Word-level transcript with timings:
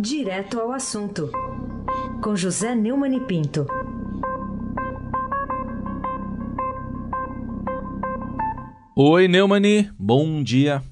Direto 0.00 0.60
ao 0.60 0.72
assunto, 0.72 1.30
com 2.22 2.34
José 2.36 2.74
Neumann 2.74 3.14
e 3.16 3.20
Pinto. 3.20 3.66
Oi, 8.96 9.28
Neumani, 9.28 9.90
bom 9.98 10.42
dia. 10.42 10.82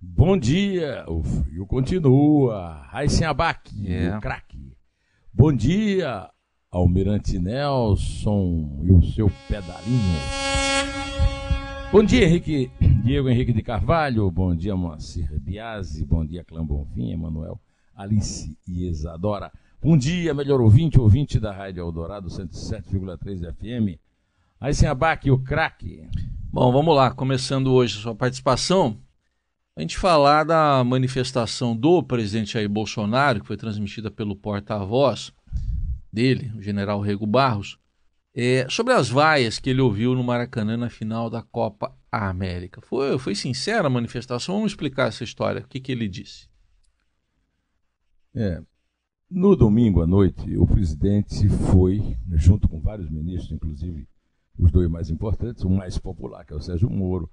Bom 0.00 0.36
dia, 0.36 1.04
o 1.08 1.22
frio 1.22 1.66
continua. 1.66 2.82
Raíssen 2.88 3.26
Abac, 3.26 3.70
É. 3.86 4.16
o 4.16 4.20
craque. 4.20 4.76
Bom 5.32 5.52
dia, 5.52 6.28
Almirante 6.70 7.38
Nelson 7.38 8.80
e 8.82 8.90
o 8.92 9.02
seu 9.02 9.30
pedalinho. 9.48 10.18
Bom 11.92 12.02
dia, 12.02 12.24
Henrique, 12.26 12.70
Diego 13.04 13.28
Henrique 13.28 13.52
de 13.52 13.62
Carvalho. 13.62 14.30
Bom 14.30 14.54
dia, 14.54 14.74
Moacir 14.74 15.28
Biasi. 15.40 16.04
Bom 16.04 16.24
dia, 16.24 16.42
Clã 16.44 16.64
Bonfim, 16.64 17.12
Emanuel, 17.12 17.60
Alice 18.02 18.58
e 18.66 18.88
Isadora. 18.88 19.52
Bom 19.80 19.96
dia, 19.96 20.34
melhor 20.34 20.60
ouvinte, 20.60 20.98
ouvinte 20.98 21.38
da 21.38 21.52
Rádio 21.52 21.82
Eldorado 21.82 22.28
107,3 22.28 23.54
FM. 23.54 23.96
Raíssen 24.60 24.88
Abac, 24.88 25.30
o 25.30 25.38
craque. 25.38 26.08
Bom, 26.52 26.72
vamos 26.72 26.96
lá, 26.96 27.12
começando 27.12 27.72
hoje 27.72 27.96
a 27.96 28.02
sua 28.02 28.14
participação, 28.14 28.98
a 29.76 29.80
gente 29.80 29.96
falar 29.96 30.42
da 30.42 30.82
manifestação 30.82 31.76
do 31.76 32.02
presidente 32.02 32.54
Jair 32.54 32.68
Bolsonaro, 32.68 33.40
que 33.40 33.46
foi 33.46 33.56
transmitida 33.56 34.10
pelo 34.10 34.34
porta-voz 34.34 35.32
dele, 36.12 36.52
o 36.56 36.60
general 36.60 37.00
Rego 37.00 37.26
Barros, 37.26 37.78
é, 38.34 38.66
sobre 38.68 38.94
as 38.94 39.08
vaias 39.08 39.60
que 39.60 39.70
ele 39.70 39.80
ouviu 39.80 40.14
no 40.16 40.24
Maracanã 40.24 40.76
na 40.76 40.90
final 40.90 41.30
da 41.30 41.40
Copa 41.40 41.94
América. 42.10 42.80
Foi, 42.80 43.16
foi 43.18 43.36
sincera 43.36 43.86
a 43.86 43.90
manifestação? 43.90 44.56
Vamos 44.56 44.72
explicar 44.72 45.06
essa 45.06 45.22
história. 45.22 45.62
O 45.62 45.68
que, 45.68 45.78
que 45.78 45.92
ele 45.92 46.08
disse? 46.08 46.51
É, 48.34 48.62
no 49.30 49.56
domingo 49.56 50.02
à 50.02 50.06
noite, 50.06 50.56
o 50.56 50.66
presidente 50.66 51.48
foi, 51.48 52.16
junto 52.32 52.68
com 52.68 52.80
vários 52.80 53.10
ministros, 53.10 53.52
inclusive 53.52 54.08
os 54.58 54.70
dois 54.70 54.88
mais 54.90 55.10
importantes, 55.10 55.64
o 55.64 55.70
mais 55.70 55.98
popular, 55.98 56.44
que 56.44 56.52
é 56.52 56.56
o 56.56 56.60
Sérgio 56.60 56.90
Moro, 56.90 57.30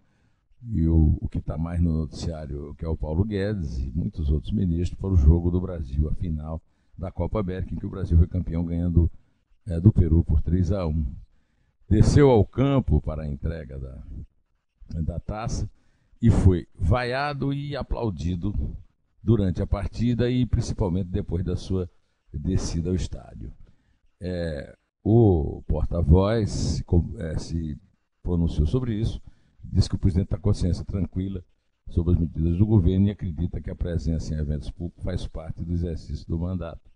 e 0.71 0.87
o, 0.87 1.17
o 1.21 1.29
que 1.29 1.37
está 1.37 1.57
mais 1.57 1.81
no 1.81 1.99
noticiário, 1.99 2.75
que 2.75 2.83
é 2.83 2.87
o 2.87 2.97
Paulo 2.97 3.23
Guedes, 3.23 3.79
e 3.79 3.91
muitos 3.91 4.29
outros 4.29 4.51
ministros, 4.51 4.99
para 4.99 5.09
o 5.09 5.15
jogo 5.15 5.49
do 5.49 5.61
Brasil, 5.61 6.09
a 6.09 6.15
final 6.15 6.61
da 6.97 7.11
Copa 7.11 7.39
América, 7.39 7.73
em 7.73 7.77
que 7.77 7.85
o 7.85 7.89
Brasil 7.89 8.17
foi 8.17 8.27
campeão 8.27 8.65
ganhando 8.65 9.09
é, 9.67 9.79
do 9.79 9.91
Peru 9.93 10.23
por 10.23 10.41
3 10.41 10.71
a 10.71 10.85
1 10.85 11.05
Desceu 11.89 12.29
ao 12.29 12.45
campo 12.45 13.01
para 13.01 13.23
a 13.23 13.27
entrega 13.27 13.79
da, 13.79 15.01
da 15.01 15.19
taça 15.19 15.69
e 16.21 16.29
foi 16.29 16.67
vaiado 16.75 17.51
e 17.51 17.75
aplaudido 17.75 18.53
durante 19.29 19.61
a 19.61 19.67
partida 19.67 20.27
e 20.27 20.43
principalmente 20.43 21.09
depois 21.09 21.45
da 21.45 21.55
sua 21.55 21.87
descida 22.33 22.89
ao 22.89 22.95
estádio. 22.95 23.53
É, 24.19 24.75
o 25.03 25.61
porta-voz 25.67 26.49
se, 26.49 26.85
é, 27.19 27.37
se 27.37 27.77
pronunciou 28.23 28.65
sobre 28.65 28.95
isso, 28.95 29.21
disse 29.63 29.87
que 29.87 29.93
o 29.93 29.99
presidente 29.99 30.25
está 30.25 30.37
com 30.37 30.49
a 30.49 30.51
consciência 30.51 30.83
tranquila 30.83 31.45
sobre 31.91 32.13
as 32.13 32.19
medidas 32.19 32.57
do 32.57 32.65
governo 32.65 33.05
e 33.05 33.11
acredita 33.11 33.61
que 33.61 33.69
a 33.69 33.75
presença 33.75 34.33
em 34.33 34.39
eventos 34.39 34.71
públicos 34.71 35.03
faz 35.03 35.27
parte 35.27 35.63
do 35.63 35.73
exercício 35.73 36.27
do 36.27 36.39
mandato. 36.39 36.89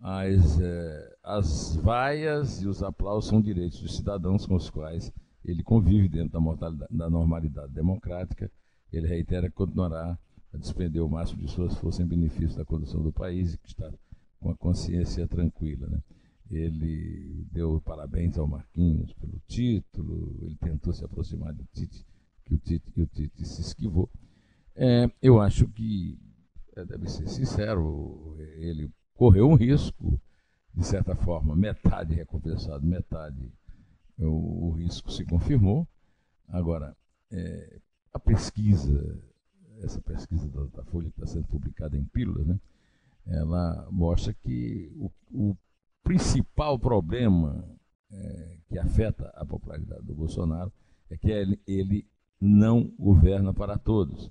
As, 0.00 0.60
é, 0.60 1.16
as 1.22 1.76
vaias 1.76 2.62
e 2.62 2.66
os 2.66 2.82
aplausos 2.82 3.30
são 3.30 3.40
direitos 3.40 3.80
dos 3.80 3.96
cidadãos 3.96 4.44
com 4.44 4.56
os 4.56 4.68
quais 4.68 5.12
ele 5.44 5.62
convive 5.62 6.08
dentro 6.08 6.40
da, 6.56 6.70
da 6.90 7.08
normalidade 7.08 7.72
democrática. 7.72 8.50
Ele 8.92 9.06
reitera 9.06 9.48
que 9.48 9.54
continuará 9.54 10.18
a 10.52 10.56
despender 10.58 11.02
o 11.02 11.08
máximo 11.08 11.42
de 11.42 11.50
suas 11.50 11.74
forças 11.74 12.00
em 12.00 12.06
benefício 12.06 12.56
da 12.56 12.64
condução 12.64 13.02
do 13.02 13.12
país 13.12 13.54
e 13.54 13.58
que 13.58 13.68
está 13.68 13.90
com 14.38 14.50
a 14.50 14.56
consciência 14.56 15.26
tranquila. 15.26 15.88
Né? 15.88 16.02
Ele 16.50 17.46
deu 17.50 17.80
parabéns 17.80 18.36
ao 18.36 18.46
Marquinhos 18.46 19.12
pelo 19.14 19.40
título, 19.46 20.38
ele 20.42 20.56
tentou 20.56 20.92
se 20.92 21.04
aproximar 21.04 21.54
do 21.54 21.64
Tite, 21.72 22.04
que 22.44 22.54
o 22.54 22.58
Tite, 22.58 22.90
que 22.90 23.00
o 23.00 23.06
Tite 23.06 23.46
se 23.46 23.62
esquivou. 23.62 24.10
É, 24.74 25.10
eu 25.22 25.40
acho 25.40 25.66
que, 25.68 26.18
é, 26.76 26.84
deve 26.84 27.08
ser 27.08 27.28
sincero, 27.28 28.36
ele 28.56 28.90
correu 29.14 29.48
um 29.48 29.54
risco, 29.54 30.20
de 30.74 30.84
certa 30.84 31.14
forma, 31.14 31.54
metade 31.54 32.14
recompensado, 32.14 32.84
metade 32.84 33.52
o, 34.18 34.68
o 34.68 34.70
risco 34.72 35.10
se 35.10 35.24
confirmou. 35.24 35.86
Agora, 36.48 36.96
é, 37.30 37.80
a 38.12 38.18
pesquisa, 38.18 39.22
essa 39.84 40.00
pesquisa 40.00 40.48
da, 40.48 40.64
da 40.76 40.84
Folha 40.84 41.10
que 41.10 41.20
está 41.20 41.26
sendo 41.26 41.46
publicada 41.46 41.96
em 41.96 42.04
pílulas, 42.04 42.46
né, 42.46 42.58
ela 43.26 43.86
mostra 43.90 44.32
que 44.32 44.90
o, 44.96 45.10
o 45.32 45.56
principal 46.02 46.78
problema 46.78 47.64
é, 48.10 48.56
que 48.68 48.78
afeta 48.78 49.32
a 49.34 49.44
popularidade 49.44 50.02
do 50.02 50.14
Bolsonaro 50.14 50.72
é 51.08 51.16
que 51.16 51.30
ele, 51.30 51.60
ele 51.66 52.06
não 52.40 52.92
governa 52.98 53.54
para 53.54 53.78
todos. 53.78 54.30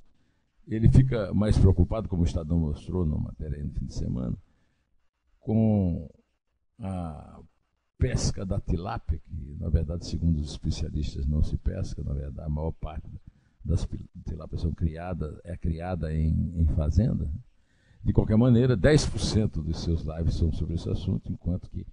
Ele 0.68 0.92
fica 0.92 1.34
mais 1.34 1.58
preocupado, 1.58 2.08
como 2.08 2.24
o 2.24 2.26
Estadão 2.26 2.60
mostrou 2.60 3.06
na 3.06 3.18
matéria 3.18 3.58
aí 3.58 3.64
no 3.64 3.74
fim 3.74 3.86
de 3.86 3.94
semana, 3.94 4.38
com 5.40 6.10
a 6.80 7.40
pesca 7.98 8.46
da 8.46 8.60
tilápia, 8.60 9.20
que 9.20 9.56
na 9.60 9.70
verdade, 9.70 10.06
segundo 10.06 10.40
os 10.40 10.52
especialistas, 10.52 11.26
não 11.26 11.44
se 11.44 11.58
pesca, 11.58 12.04
na 12.04 12.14
verdade, 12.14 12.48
a 12.48 12.50
maior 12.50 12.72
parte 12.74 13.08
das 13.64 13.86
pil- 13.86 14.06
tilápias 14.26 14.62
são 14.62 14.72
criadas, 14.74 15.40
é 15.44 15.56
criada 15.58 16.14
em, 16.14 16.54
em 16.60 16.66
fazenda. 16.76 17.30
De 18.04 18.12
qualquer 18.12 18.38
maneira, 18.38 18.76
10% 18.76 19.64
dos 19.64 19.84
seus 19.84 20.02
lives 20.02 20.36
são 20.36 20.52
sobre 20.52 20.76
esse 20.76 20.90
assunto, 20.90 21.32
enquanto 21.32 21.70
que 21.70 21.86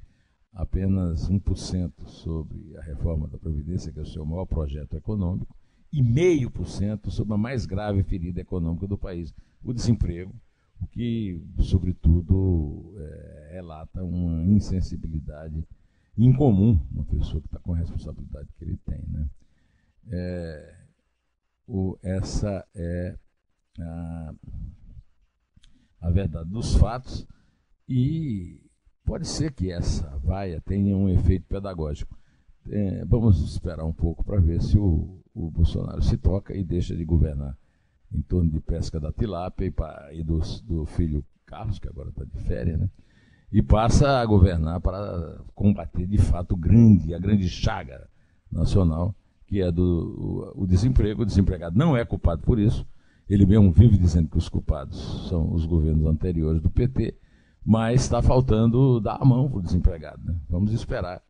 apenas 0.53 1.28
1% 1.28 1.93
sobre 2.07 2.77
a 2.78 2.83
reforma 2.83 3.28
da 3.28 3.39
Previdência, 3.39 3.93
que 3.93 3.99
é 3.99 4.03
o 4.03 4.07
seu 4.07 4.25
maior 4.25 4.47
projeto 4.47 4.95
econômico, 4.97 5.55
e 5.93 6.03
meio 6.03 6.51
por 6.51 6.67
cento 6.67 7.11
sobre 7.11 7.34
a 7.34 7.39
mais 7.39 7.65
grave 7.65 8.03
ferida 8.03 8.41
econômica 8.41 8.87
do 8.87 8.99
país, 8.99 9.34
o 9.62 9.73
desemprego, 9.73 10.34
o 10.81 10.87
que, 10.87 11.43
sobretudo, 11.61 12.95
eh, 12.99 13.51
relata 13.53 14.03
uma 14.03 14.45
insensibilidade 14.45 15.67
incomum, 16.17 16.78
uma 16.93 17.05
pessoa 17.05 17.41
que 17.41 17.47
está 17.49 17.59
com 17.59 17.75
a 17.75 17.77
responsabilidade 17.78 18.49
que 18.59 18.65
ele 18.65 18.77
tem. 18.84 19.03
Né? 19.09 19.27
É, 20.11 20.75
o- 21.69 21.99
essa 22.03 22.67
é 22.75 23.17
a, 23.79 24.34
a 26.01 26.11
verdade 26.11 26.49
dos 26.51 26.75
fatos 26.77 27.27
e 27.89 28.61
pode 29.05 29.27
ser 29.27 29.53
que 29.53 29.71
essa 29.71 30.09
vaia 30.19 30.61
tenha 30.61 30.97
um 30.97 31.09
efeito 31.09 31.47
pedagógico. 31.47 32.17
É, 32.71 33.05
vamos 33.05 33.41
esperar 33.53 33.84
um 33.84 33.93
pouco 33.93 34.25
para 34.25 34.41
ver 34.41 34.61
se 34.62 34.78
o, 34.78 35.21
o 35.34 35.51
Bolsonaro 35.51 36.03
se 36.03 36.17
toca 36.19 36.55
e 36.55 36.62
deixa 36.65 36.95
de 36.97 37.05
governar 37.05 37.57
em 38.12 38.21
torno 38.23 38.51
de 38.51 38.61
pesca 38.61 38.99
da 39.01 39.12
tilápia 39.12 39.67
e, 39.67 39.71
pa- 39.71 40.09
e 40.12 40.23
dos- 40.23 40.61
do, 40.62 40.84
filho 40.84 41.25
Carlos, 41.47 41.78
que 41.78 41.89
agora 41.89 42.11
está 42.11 42.25
de 42.25 42.39
férias, 42.41 42.78
né? 42.78 42.91
e 43.51 43.62
passa 43.62 44.19
a 44.21 44.27
governar 44.27 44.81
para 44.81 45.41
combater 45.55 46.07
de 46.07 46.19
fato 46.19 46.55
grande, 46.55 47.15
a 47.15 47.19
grande 47.19 47.49
chaga 47.49 48.07
nacional, 48.53 49.15
que 49.48 49.62
é 49.62 49.72
do 49.72 50.53
o, 50.54 50.62
o 50.62 50.66
desemprego. 50.66 51.22
O 51.22 51.26
desempregado 51.26 51.76
não 51.76 51.97
é 51.97 52.04
culpado 52.04 52.42
por 52.42 52.59
isso. 52.59 52.86
Ele 53.28 53.44
mesmo 53.44 53.72
vive 53.72 53.98
dizendo 53.98 54.28
que 54.28 54.38
os 54.38 54.48
culpados 54.48 55.26
são 55.28 55.53
os 55.53 55.66
governos 55.66 56.06
anteriores 56.06 56.62
do 56.62 56.70
PT, 56.70 57.14
mas 57.64 58.03
está 58.03 58.22
faltando 58.22 59.00
dar 59.00 59.19
a 59.20 59.25
mão 59.25 59.48
para 59.48 59.59
o 59.59 59.62
desempregado. 59.62 60.22
né? 60.25 60.36
Vamos 60.48 60.72
esperar 60.72 61.22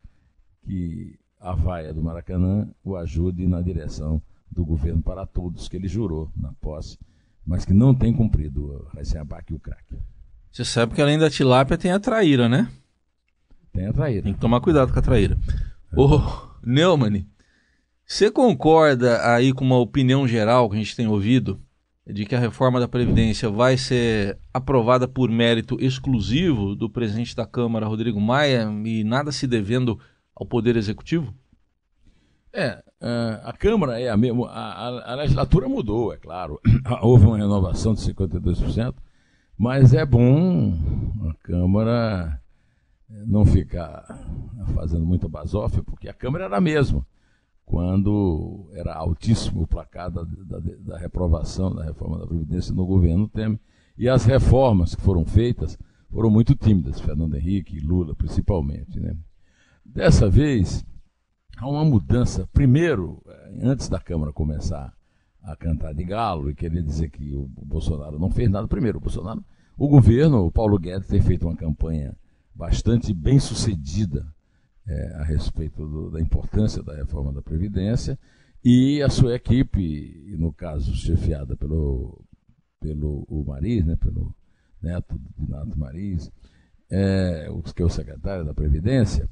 que 0.64 1.18
a 1.40 1.54
vaia 1.54 1.94
do 1.94 2.02
Maracanã 2.02 2.68
o 2.84 2.96
ajude 2.96 3.46
na 3.46 3.60
direção 3.60 4.20
do 4.50 4.64
governo 4.64 5.00
para 5.02 5.26
todos 5.26 5.68
que 5.68 5.76
ele 5.76 5.88
jurou 5.88 6.30
na 6.36 6.52
posse, 6.60 6.98
mas 7.44 7.64
que 7.64 7.72
não 7.72 7.94
tem 7.94 8.12
cumprido, 8.12 8.86
Raíssen 8.94 9.20
Abac 9.20 9.52
e 9.52 9.56
o 9.56 9.60
craque. 9.60 9.96
Você 10.50 10.64
sabe 10.64 10.94
que 10.94 11.02
além 11.02 11.18
da 11.18 11.30
tilápia 11.30 11.78
tem 11.78 11.92
a 11.92 12.00
traíra, 12.00 12.48
né? 12.48 12.68
Tem 13.72 13.86
a 13.86 13.92
traíra. 13.92 14.22
Tem 14.22 14.34
que 14.34 14.40
tomar 14.40 14.60
cuidado 14.60 14.92
com 14.92 14.98
a 14.98 15.02
traíra. 15.02 15.38
Ô, 15.96 16.20
Neumann, 16.64 17.26
você 18.10 18.30
concorda 18.30 19.20
aí 19.34 19.52
com 19.52 19.64
uma 19.64 19.76
opinião 19.78 20.26
geral 20.26 20.68
que 20.70 20.76
a 20.76 20.78
gente 20.78 20.96
tem 20.96 21.06
ouvido 21.06 21.60
de 22.06 22.24
que 22.24 22.34
a 22.34 22.38
reforma 22.40 22.80
da 22.80 22.88
Previdência 22.88 23.50
vai 23.50 23.76
ser 23.76 24.38
aprovada 24.52 25.06
por 25.06 25.30
mérito 25.30 25.76
exclusivo 25.78 26.74
do 26.74 26.88
presidente 26.88 27.36
da 27.36 27.44
Câmara, 27.46 27.86
Rodrigo 27.86 28.18
Maia, 28.18 28.66
e 28.82 29.04
nada 29.04 29.30
se 29.30 29.46
devendo 29.46 30.00
ao 30.34 30.46
Poder 30.46 30.74
Executivo? 30.74 31.34
É, 32.50 32.82
ah, 32.98 33.42
a 33.44 33.52
Câmara 33.52 34.00
é 34.00 34.08
a 34.08 34.16
mesma. 34.16 34.48
A, 34.48 35.12
a- 35.12 35.14
legislatura 35.16 35.68
mudou, 35.68 36.10
é 36.10 36.16
claro. 36.16 36.58
Houve 37.02 37.26
uma 37.26 37.36
renovação 37.36 37.92
de 37.92 38.00
52%, 38.00 38.94
mas 39.58 39.92
é 39.92 40.06
bom 40.06 40.72
a 41.28 41.34
Câmara 41.46 42.40
não 43.26 43.44
ficar 43.44 44.02
fazendo 44.74 45.04
muita 45.04 45.28
basófia, 45.28 45.82
porque 45.82 46.08
a 46.08 46.14
Câmara 46.14 46.46
era 46.46 46.56
a 46.56 46.60
mesma. 46.60 47.06
Quando 47.68 48.70
era 48.72 48.94
altíssimo 48.94 49.62
o 49.62 49.66
placar 49.66 50.10
da, 50.10 50.22
da- 50.22 50.58
da 50.58 50.96
reprovação 50.96 51.74
da 51.74 51.84
reforma 51.84 52.18
da 52.18 52.26
Previdência 52.26 52.74
no 52.74 52.86
governo 52.86 53.28
Temer, 53.28 53.60
E 53.98 54.08
as 54.08 54.24
reformas 54.24 54.94
que 54.94 55.02
foram 55.02 55.22
feitas 55.26 55.76
foram 56.10 56.30
muito 56.30 56.54
tímidas, 56.54 56.98
Fernando 56.98 57.36
Henrique 57.36 57.76
e 57.76 57.80
Lula 57.80 58.14
principalmente. 58.14 58.98
Né? 58.98 59.14
Dessa 59.84 60.30
vez, 60.30 60.82
há 61.58 61.68
uma 61.68 61.84
mudança. 61.84 62.48
Primeiro, 62.54 63.20
eh, 63.26 63.58
antes 63.64 63.86
da 63.88 63.98
Câmara 64.00 64.32
começar 64.32 64.94
a 65.42 65.54
cantar 65.54 65.92
de 65.92 66.04
galo 66.04 66.48
e 66.48 66.54
querer 66.54 66.82
dizer 66.82 67.10
que 67.10 67.34
o 67.34 67.46
Bolsonaro 67.48 68.18
não 68.18 68.30
fez 68.30 68.48
nada, 68.50 68.66
primeiro, 68.66 68.96
o 68.96 69.00
Bolsonaro, 69.02 69.44
o 69.76 69.88
governo, 69.88 70.46
o 70.46 70.50
Paulo 70.50 70.78
Guedes, 70.78 71.08
tem 71.08 71.20
feito 71.20 71.46
uma 71.46 71.56
campanha 71.56 72.16
bastante 72.54 73.12
bem 73.12 73.38
sucedida 73.38 74.26
é, 74.88 75.14
a 75.16 75.24
respeito 75.24 75.86
do, 75.86 76.10
da 76.10 76.20
importância 76.20 76.82
da 76.82 76.96
reforma 76.96 77.32
da 77.32 77.42
Previdência 77.42 78.18
e 78.64 79.02
a 79.02 79.08
sua 79.08 79.34
equipe, 79.34 80.34
no 80.38 80.52
caso 80.52 80.94
chefiada 80.94 81.56
pelo, 81.56 82.24
pelo 82.80 83.24
o 83.28 83.44
Mariz, 83.44 83.84
né, 83.84 83.96
pelo 83.96 84.34
neto 84.82 85.18
de 85.36 85.50
Nato 85.50 85.78
Mariz, 85.78 86.30
é, 86.90 87.48
que 87.74 87.82
é 87.82 87.84
o 87.84 87.90
secretário 87.90 88.44
da 88.44 88.54
Previdência, 88.54 89.28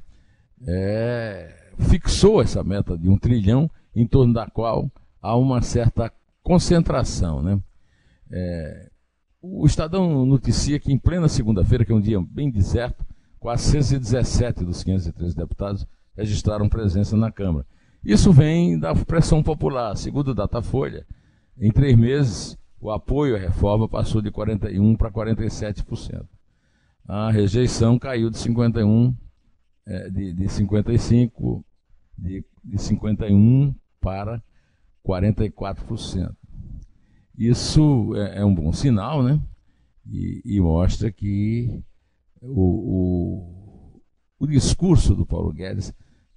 é, 0.65 1.71
fixou 1.89 2.41
essa 2.41 2.63
meta 2.63 2.97
de 2.97 3.09
um 3.09 3.17
trilhão 3.17 3.69
em 3.95 4.05
torno 4.07 4.33
da 4.33 4.47
qual 4.49 4.91
há 5.21 5.35
uma 5.35 5.61
certa 5.61 6.11
concentração. 6.41 7.41
Né? 7.41 7.59
É, 8.31 8.89
o 9.41 9.65
Estadão 9.65 10.25
noticia 10.25 10.79
que 10.79 10.91
em 10.91 10.97
plena 10.97 11.27
segunda-feira, 11.27 11.83
que 11.83 11.91
é 11.91 11.95
um 11.95 12.01
dia 12.01 12.19
bem 12.21 12.49
deserto, 12.49 13.05
417 13.47 14.65
dos 14.65 14.83
513 14.83 15.33
deputados 15.33 15.87
registraram 16.17 16.67
presença 16.67 17.15
na 17.15 17.31
Câmara. 17.31 17.65
Isso 18.03 18.33
vem 18.33 18.77
da 18.77 18.93
pressão 18.93 19.41
popular. 19.41 19.95
Segundo 19.95 20.29
o 20.29 20.35
Datafolha, 20.35 21.07
em 21.57 21.71
três 21.71 21.97
meses, 21.97 22.57
o 22.77 22.91
apoio 22.91 23.37
à 23.37 23.39
reforma 23.39 23.87
passou 23.87 24.21
de 24.21 24.29
41% 24.29 24.97
para 24.97 25.09
47%. 25.09 26.25
A 27.07 27.31
rejeição 27.31 27.97
caiu 27.97 28.29
de 28.29 28.37
51%, 28.37 29.15
é, 29.85 30.09
de, 30.09 30.33
de 30.33 30.45
55%, 30.45 31.63
de, 32.17 32.43
de 32.65 32.77
51% 32.77 33.73
para 34.01 34.43
44%. 35.05 36.35
Isso 37.37 38.13
é, 38.13 38.39
é 38.39 38.45
um 38.45 38.53
bom 38.53 38.73
sinal, 38.73 39.23
né? 39.23 39.39
E, 40.05 40.41
e 40.43 40.59
mostra 40.59 41.09
que 41.09 41.81
o, 42.41 42.61
o, 42.61 44.01
o, 44.39 44.47
discurso 44.47 45.15
do 45.15 45.25
Paulo 45.25 45.51
Guedes 45.51 45.93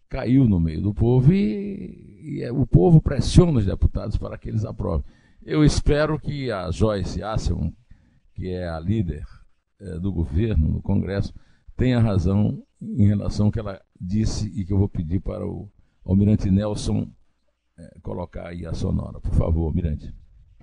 caiu 0.08 0.48
no 0.48 0.58
meio 0.58 0.82
do 0.82 0.94
povo 0.94 1.32
e, 1.32 2.20
e 2.22 2.42
é, 2.42 2.52
o 2.52 2.66
povo 2.66 3.00
pressiona 3.00 3.58
os 3.58 3.66
deputados 3.66 4.16
para 4.16 4.36
que 4.36 4.48
eles 4.48 4.64
aprovem. 4.64 5.04
Eu 5.42 5.64
espero 5.64 6.18
que 6.18 6.50
a 6.50 6.70
Joyce 6.70 7.22
Asselman, 7.22 7.74
que 8.34 8.48
é 8.48 8.68
a 8.68 8.78
líder 8.78 9.24
é, 9.80 9.98
do 9.98 10.12
governo 10.12 10.68
no 10.68 10.82
Congresso, 10.82 11.32
tenha 11.76 12.00
razão 12.00 12.62
em 12.80 13.06
relação 13.06 13.46
ao 13.46 13.52
que 13.52 13.58
ela 13.58 13.80
disse 13.98 14.48
e 14.48 14.64
que 14.64 14.72
eu 14.72 14.78
vou 14.78 14.88
pedir 14.88 15.20
para 15.20 15.46
o 15.46 15.70
Almirante 16.04 16.50
Nelson 16.50 17.10
é, 17.78 17.98
colocar 18.02 18.48
aí 18.48 18.66
a 18.66 18.74
sonora. 18.74 19.20
Por 19.20 19.32
favor, 19.32 19.66
Almirante. 19.66 20.14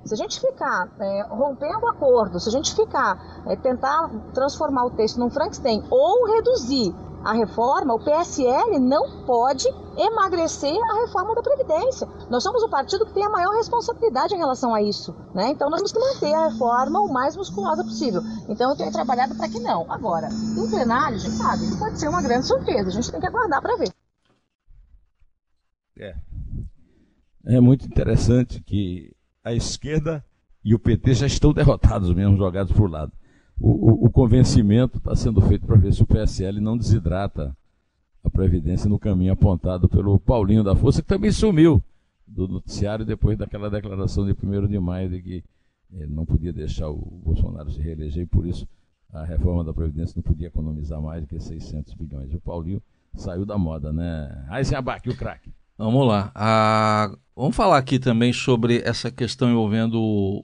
Se 0.07 0.13
a 0.13 0.17
gente 0.17 0.39
ficar 0.39 0.89
é, 0.99 1.23
rompendo 1.29 1.85
o 1.85 1.89
acordo, 1.89 2.39
se 2.39 2.47
a 2.47 2.51
gente 2.51 2.73
ficar 2.73 3.43
é, 3.45 3.57
tentar 3.57 4.09
transformar 4.33 4.85
o 4.85 4.91
texto 4.91 5.19
num 5.19 5.29
Frankenstein 5.29 5.83
ou 5.89 6.25
reduzir 6.33 6.95
a 7.25 7.33
reforma, 7.33 7.93
o 7.93 7.99
PSL 7.99 8.79
não 8.79 9.25
pode 9.25 9.67
emagrecer 9.97 10.77
a 10.81 11.01
reforma 11.01 11.35
da 11.35 11.41
Previdência. 11.41 12.07
Nós 12.29 12.41
somos 12.41 12.63
o 12.63 12.69
partido 12.69 13.05
que 13.05 13.13
tem 13.13 13.25
a 13.25 13.29
maior 13.29 13.53
responsabilidade 13.55 14.33
em 14.33 14.37
relação 14.37 14.73
a 14.73 14.81
isso. 14.81 15.13
Né? 15.35 15.49
Então 15.49 15.69
nós 15.69 15.81
temos 15.81 15.91
que 15.91 15.99
manter 15.99 16.33
a 16.33 16.47
reforma 16.47 17.01
o 17.01 17.11
mais 17.11 17.35
musculosa 17.35 17.83
possível. 17.83 18.21
Então 18.47 18.69
eu 18.69 18.77
tenho 18.77 18.91
trabalhado 18.93 19.35
para 19.35 19.49
que 19.49 19.59
não. 19.59 19.91
Agora, 19.91 20.29
em 20.29 20.69
plenário, 20.69 21.19
gente 21.19 21.35
sabe, 21.35 21.65
isso 21.65 21.77
pode 21.77 21.99
ser 21.99 22.07
uma 22.07 22.21
grande 22.21 22.47
surpresa. 22.47 22.87
A 22.87 22.93
gente 22.93 23.11
tem 23.11 23.19
que 23.19 23.27
aguardar 23.27 23.61
para 23.61 23.75
ver. 23.75 23.91
É. 25.99 26.15
É 27.45 27.59
muito 27.59 27.85
interessante 27.85 28.61
que 28.61 29.16
a 29.47 29.53
esquerda 29.53 30.23
e 30.63 30.75
o 30.75 30.79
PT 30.79 31.13
já 31.13 31.27
estão 31.27 31.53
derrotados 31.53 32.13
mesmo, 32.13 32.37
jogados 32.37 32.77
o 32.77 32.87
lado. 32.87 33.11
O, 33.59 34.05
o 34.05 34.09
convencimento 34.09 34.97
está 34.97 35.15
sendo 35.15 35.41
feito 35.41 35.65
para 35.65 35.77
ver 35.77 35.93
se 35.93 36.03
o 36.03 36.07
PSL 36.07 36.59
não 36.59 36.77
desidrata 36.77 37.55
a 38.23 38.29
Previdência 38.29 38.89
no 38.89 38.99
caminho 38.99 39.33
apontado 39.33 39.87
pelo 39.87 40.19
Paulinho 40.19 40.63
da 40.63 40.75
Força, 40.75 41.01
que 41.01 41.07
também 41.07 41.31
sumiu 41.31 41.81
do 42.27 42.47
noticiário 42.47 43.05
depois 43.05 43.37
daquela 43.37 43.69
declaração 43.69 44.25
de 44.25 44.33
1 44.33 44.67
de 44.67 44.77
maio 44.79 45.09
de 45.09 45.21
que 45.21 45.43
ele 45.93 46.13
não 46.13 46.25
podia 46.25 46.51
deixar 46.51 46.89
o 46.89 46.97
Bolsonaro 46.97 47.71
se 47.71 47.81
reeleger 47.81 48.23
e 48.23 48.27
por 48.27 48.45
isso 48.45 48.67
a 49.13 49.23
reforma 49.23 49.63
da 49.63 49.73
Previdência 49.73 50.13
não 50.17 50.23
podia 50.23 50.47
economizar 50.47 51.01
mais 51.01 51.21
do 51.21 51.27
que 51.27 51.39
600 51.39 51.93
bilhões. 51.93 52.33
O 52.33 52.41
Paulinho 52.41 52.81
saiu 53.15 53.45
da 53.45 53.57
moda, 53.57 53.93
né? 53.93 54.45
Aí 54.49 54.65
se 54.65 54.75
abaque 54.75 55.09
o 55.09 55.15
craque. 55.15 55.53
Vamos 55.77 56.07
lá. 56.07 56.31
Ah, 56.33 57.15
vamos 57.35 57.55
falar 57.55 57.77
aqui 57.77 57.99
também 57.99 58.33
sobre 58.33 58.81
essa 58.83 59.11
questão 59.11 59.49
envolvendo 59.51 60.43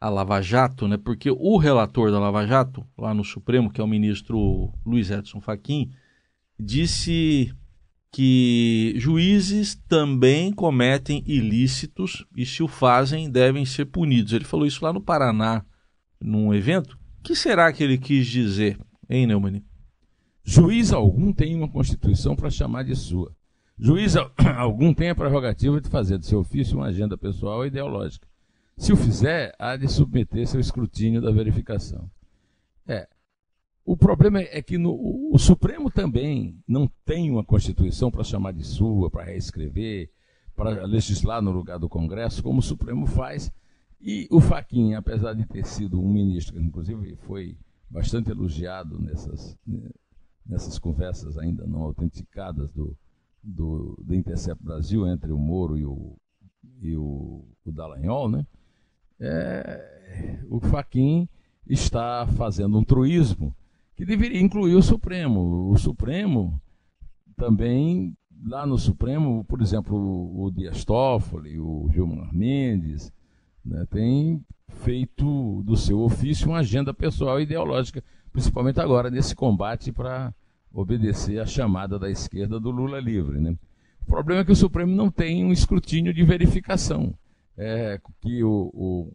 a 0.00 0.08
Lava 0.08 0.40
Jato, 0.40 0.86
né? 0.86 0.96
Porque 0.96 1.30
o 1.30 1.56
relator 1.56 2.12
da 2.12 2.20
Lava 2.20 2.46
Jato, 2.46 2.86
lá 2.96 3.12
no 3.12 3.24
Supremo, 3.24 3.70
que 3.70 3.80
é 3.80 3.84
o 3.84 3.88
ministro 3.88 4.72
Luiz 4.86 5.10
Edson 5.10 5.40
Fachin, 5.40 5.90
disse 6.58 7.52
que 8.12 8.94
juízes 8.96 9.74
também 9.88 10.52
cometem 10.52 11.24
ilícitos 11.26 12.24
e, 12.36 12.46
se 12.46 12.62
o 12.62 12.68
fazem, 12.68 13.30
devem 13.30 13.64
ser 13.64 13.86
punidos. 13.86 14.32
Ele 14.32 14.44
falou 14.44 14.66
isso 14.66 14.84
lá 14.84 14.92
no 14.92 15.00
Paraná, 15.00 15.64
num 16.20 16.54
evento. 16.54 16.98
O 17.18 17.22
que 17.22 17.34
será 17.34 17.72
que 17.72 17.82
ele 17.82 17.98
quis 17.98 18.26
dizer, 18.26 18.78
hein, 19.08 19.26
Neumann? 19.26 19.64
Juiz 20.44 20.92
algum 20.92 21.32
tem 21.32 21.56
uma 21.56 21.68
Constituição 21.68 22.36
para 22.36 22.50
chamar 22.50 22.84
de 22.84 22.94
sua. 22.94 23.34
Juiz 23.78 24.14
algum 24.56 24.92
tem 24.94 25.10
a 25.10 25.14
prerrogativa 25.14 25.80
de 25.80 25.88
fazer 25.88 26.18
do 26.18 26.26
seu 26.26 26.40
ofício 26.40 26.76
uma 26.76 26.86
agenda 26.86 27.16
pessoal 27.16 27.58
ou 27.58 27.66
ideológica. 27.66 28.26
Se 28.76 28.92
o 28.92 28.96
fizer, 28.96 29.54
há 29.58 29.76
de 29.76 29.88
submeter 29.88 30.46
seu 30.46 30.60
escrutínio 30.60 31.20
da 31.20 31.30
verificação. 31.30 32.10
É. 32.86 33.08
O 33.84 33.96
problema 33.96 34.40
é 34.40 34.62
que 34.62 34.78
no, 34.78 34.92
o 35.32 35.38
Supremo 35.38 35.90
também 35.90 36.56
não 36.66 36.88
tem 37.04 37.30
uma 37.30 37.44
Constituição 37.44 38.10
para 38.10 38.22
chamar 38.22 38.52
de 38.52 38.64
sua, 38.64 39.10
para 39.10 39.24
reescrever, 39.24 40.10
para 40.54 40.86
legislar 40.86 41.42
no 41.42 41.50
lugar 41.50 41.78
do 41.78 41.88
Congresso, 41.88 42.42
como 42.42 42.60
o 42.60 42.62
Supremo 42.62 43.06
faz. 43.06 43.50
E 44.00 44.28
o 44.30 44.40
Faquinha, 44.40 44.98
apesar 44.98 45.34
de 45.34 45.44
ter 45.46 45.64
sido 45.64 46.00
um 46.00 46.08
ministro, 46.08 46.54
que 46.54 46.60
inclusive 46.60 47.16
foi 47.16 47.56
bastante 47.90 48.30
elogiado 48.30 49.00
nessas, 49.00 49.58
nessas 50.46 50.78
conversas 50.78 51.36
ainda 51.36 51.66
não 51.66 51.82
autenticadas 51.82 52.72
do, 52.72 52.96
do, 53.42 53.98
do 54.02 54.14
Intercept 54.14 54.62
Brasil 54.62 55.06
entre 55.06 55.32
o 55.32 55.38
Moro 55.38 55.76
e 55.76 55.84
o, 55.84 56.16
e 56.80 56.96
o, 56.96 57.44
o 57.64 57.72
Dallagnol, 57.72 58.28
né? 58.28 58.46
É, 59.20 60.40
o 60.48 60.60
Faquin 60.60 61.28
está 61.66 62.26
fazendo 62.26 62.78
um 62.78 62.84
truísmo 62.84 63.54
que 63.94 64.04
deveria 64.04 64.40
incluir 64.40 64.74
o 64.74 64.82
Supremo. 64.82 65.70
O 65.70 65.78
Supremo 65.78 66.60
também, 67.36 68.16
lá 68.44 68.66
no 68.66 68.78
Supremo, 68.78 69.44
por 69.44 69.60
exemplo, 69.60 69.96
o, 69.96 70.44
o 70.44 70.50
Dias 70.50 70.84
Toffoli, 70.84 71.58
o 71.58 71.88
Gilmar 71.92 72.34
Mendes, 72.34 73.12
né, 73.64 73.86
tem 73.90 74.44
feito 74.68 75.62
do 75.64 75.76
seu 75.76 76.00
ofício 76.00 76.48
uma 76.48 76.58
agenda 76.58 76.92
pessoal 76.92 77.38
e 77.38 77.44
ideológica, 77.44 78.02
principalmente 78.32 78.80
agora 78.80 79.10
nesse 79.10 79.34
combate 79.34 79.92
para 79.92 80.34
obedecer 80.72 81.40
à 81.40 81.46
chamada 81.46 81.98
da 81.98 82.10
esquerda 82.10 82.58
do 82.58 82.70
Lula 82.70 83.00
livre. 83.00 83.40
Né? 83.40 83.56
O 84.02 84.06
problema 84.06 84.40
é 84.40 84.44
que 84.44 84.52
o 84.52 84.56
Supremo 84.56 84.94
não 84.94 85.10
tem 85.10 85.44
um 85.44 85.52
escrutínio 85.52 86.12
de 86.12 86.24
verificação, 86.24 87.14
é, 87.56 88.00
que 88.20 88.42
o, 88.42 88.70
o, 88.72 89.12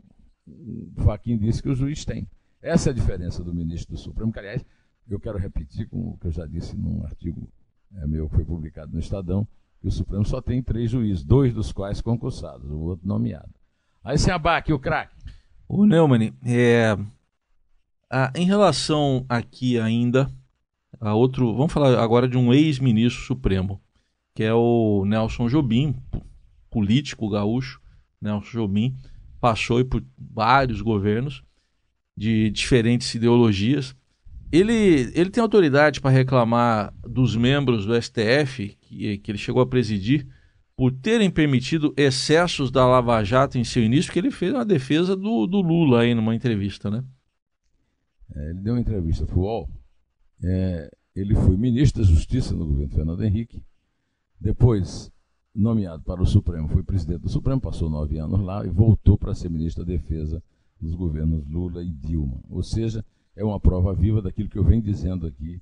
o 0.47 1.03
Faquin 1.03 1.37
disse 1.37 1.61
que 1.61 1.69
o 1.69 1.75
juiz 1.75 2.05
tem. 2.05 2.27
Essa 2.61 2.89
é 2.89 2.91
a 2.91 2.95
diferença 2.95 3.43
do 3.43 3.53
ministro 3.53 3.95
do 3.95 3.99
Supremo, 3.99 4.31
que, 4.31 4.39
aliás, 4.39 4.65
eu 5.09 5.19
quero 5.19 5.37
repetir 5.37 5.87
com 5.87 6.09
o 6.09 6.17
que 6.17 6.27
eu 6.27 6.31
já 6.31 6.45
disse 6.45 6.75
num 6.75 7.03
artigo 7.03 7.49
é, 7.95 8.05
meu 8.05 8.27
que 8.29 8.35
foi 8.35 8.45
publicado 8.45 8.91
no 8.93 8.99
Estadão, 8.99 9.47
que 9.79 9.87
o 9.87 9.91
Supremo 9.91 10.25
só 10.25 10.41
tem 10.41 10.61
três 10.61 10.91
juízes, 10.91 11.23
dois 11.23 11.53
dos 11.53 11.71
quais 11.71 12.01
concursados, 12.01 12.69
o 12.69 12.79
outro 12.79 13.07
nomeado. 13.07 13.53
Aí 14.03 14.17
se 14.17 14.31
abaque 14.31 14.73
o 14.73 14.79
craque. 14.79 15.15
O 15.67 15.85
Neumann, 15.85 16.33
é, 16.45 16.97
em 18.35 18.45
relação 18.45 19.25
aqui 19.27 19.79
ainda 19.79 20.31
a 20.99 21.13
outro. 21.13 21.55
Vamos 21.55 21.73
falar 21.73 21.97
agora 21.99 22.27
de 22.27 22.37
um 22.37 22.53
ex-ministro 22.53 23.23
supremo, 23.23 23.81
que 24.35 24.43
é 24.43 24.53
o 24.53 25.03
Nelson 25.05 25.47
Jobim, 25.47 25.95
político 26.69 27.29
gaúcho. 27.29 27.81
Nelson 28.21 28.51
Jobim 28.51 28.95
passou 29.39 29.83
por 29.85 30.03
vários 30.17 30.81
governos 30.81 31.43
de 32.15 32.49
diferentes 32.49 33.13
ideologias. 33.13 33.95
Ele, 34.51 35.11
ele 35.13 35.29
tem 35.29 35.41
autoridade 35.41 35.99
para 35.99 36.11
reclamar 36.11 36.93
dos 37.03 37.35
membros 37.35 37.85
do 37.85 38.01
STF, 38.01 38.77
que, 38.81 39.17
que 39.17 39.31
ele 39.31 39.37
chegou 39.37 39.61
a 39.61 39.67
presidir, 39.67 40.25
por 40.75 40.91
terem 40.91 41.29
permitido 41.29 41.93
excessos 41.97 42.71
da 42.71 42.85
Lava 42.85 43.23
Jato 43.23 43.57
em 43.57 43.63
seu 43.63 43.83
início, 43.83 44.05
porque 44.05 44.19
ele 44.19 44.31
fez 44.31 44.53
uma 44.53 44.63
defesa 44.63 45.15
do, 45.15 45.47
do 45.47 45.59
Lula 45.59 46.01
aí 46.01 46.13
numa 46.13 46.35
entrevista, 46.35 46.89
né? 46.89 47.03
É, 48.35 48.49
ele 48.51 48.61
deu 48.61 48.73
uma 48.73 48.79
entrevista 48.79 49.25
para 49.25 49.37
o 49.37 49.41
UOL. 49.41 49.69
É, 50.43 50.91
ele 51.15 51.35
foi 51.35 51.57
ministro 51.57 52.01
da 52.01 52.07
Justiça 52.07 52.53
no 52.53 52.65
governo 52.65 52.93
Fernando 52.93 53.23
Henrique. 53.23 53.63
Depois, 54.39 55.11
nomeado 55.53 56.03
para 56.03 56.21
o 56.21 56.25
Supremo, 56.25 56.67
foi 56.67 56.83
presidente 56.83 57.21
do 57.21 57.29
Supremo, 57.29 57.59
passou 57.59 57.89
nove 57.89 58.17
anos 58.19 58.39
lá 58.41 58.65
e 58.65 58.69
voltou 58.69 59.17
para 59.17 59.33
ser 59.33 59.49
ministro 59.49 59.83
da 59.83 59.91
Defesa 59.91 60.41
nos 60.79 60.93
governos 60.93 61.47
Lula 61.47 61.83
e 61.83 61.89
Dilma. 61.89 62.39
Ou 62.49 62.61
seja, 62.61 63.03
é 63.35 63.43
uma 63.43 63.59
prova 63.59 63.93
viva 63.93 64.21
daquilo 64.21 64.49
que 64.49 64.57
eu 64.57 64.63
venho 64.63 64.81
dizendo 64.81 65.25
aqui, 65.25 65.61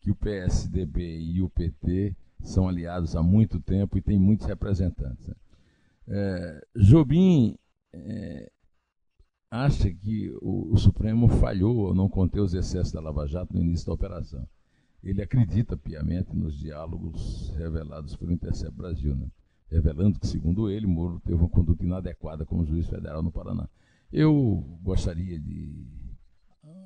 que 0.00 0.10
o 0.10 0.14
PSDB 0.16 1.20
e 1.20 1.40
o 1.40 1.48
PT 1.48 2.14
são 2.42 2.68
aliados 2.68 3.16
há 3.16 3.22
muito 3.22 3.60
tempo 3.60 3.96
e 3.96 4.02
tem 4.02 4.18
muitos 4.18 4.46
representantes. 4.46 5.26
Né? 5.26 5.34
É, 6.08 6.66
Jobim 6.76 7.56
é, 7.92 8.50
acha 9.50 9.92
que 9.92 10.30
o, 10.40 10.72
o, 10.72 10.76
Supremo 10.76 11.28
falhou 11.28 11.88
ao 11.88 11.94
não 11.94 12.08
conter 12.08 12.40
os 12.40 12.54
excessos 12.54 12.92
da 12.92 13.00
Lava 13.00 13.26
Jato 13.26 13.54
no 13.54 13.60
início 13.60 13.86
da 13.86 13.92
operação. 13.92 14.46
Ele 15.02 15.22
acredita 15.22 15.76
piamente 15.76 16.34
nos 16.34 16.58
diálogos 16.58 17.54
revelados 17.56 18.16
pelo 18.16 18.32
Intercept 18.32 18.76
Brasil, 18.76 19.14
né? 19.14 19.28
revelando 19.70 20.18
que, 20.18 20.26
segundo 20.26 20.68
ele, 20.70 20.86
Moro 20.86 21.20
teve 21.20 21.38
uma 21.38 21.48
conduta 21.48 21.84
inadequada 21.84 22.44
como 22.44 22.66
juiz 22.66 22.88
federal 22.88 23.22
no 23.22 23.30
Paraná. 23.30 23.68
Eu 24.12 24.64
gostaria 24.82 25.38
de. 25.38 25.86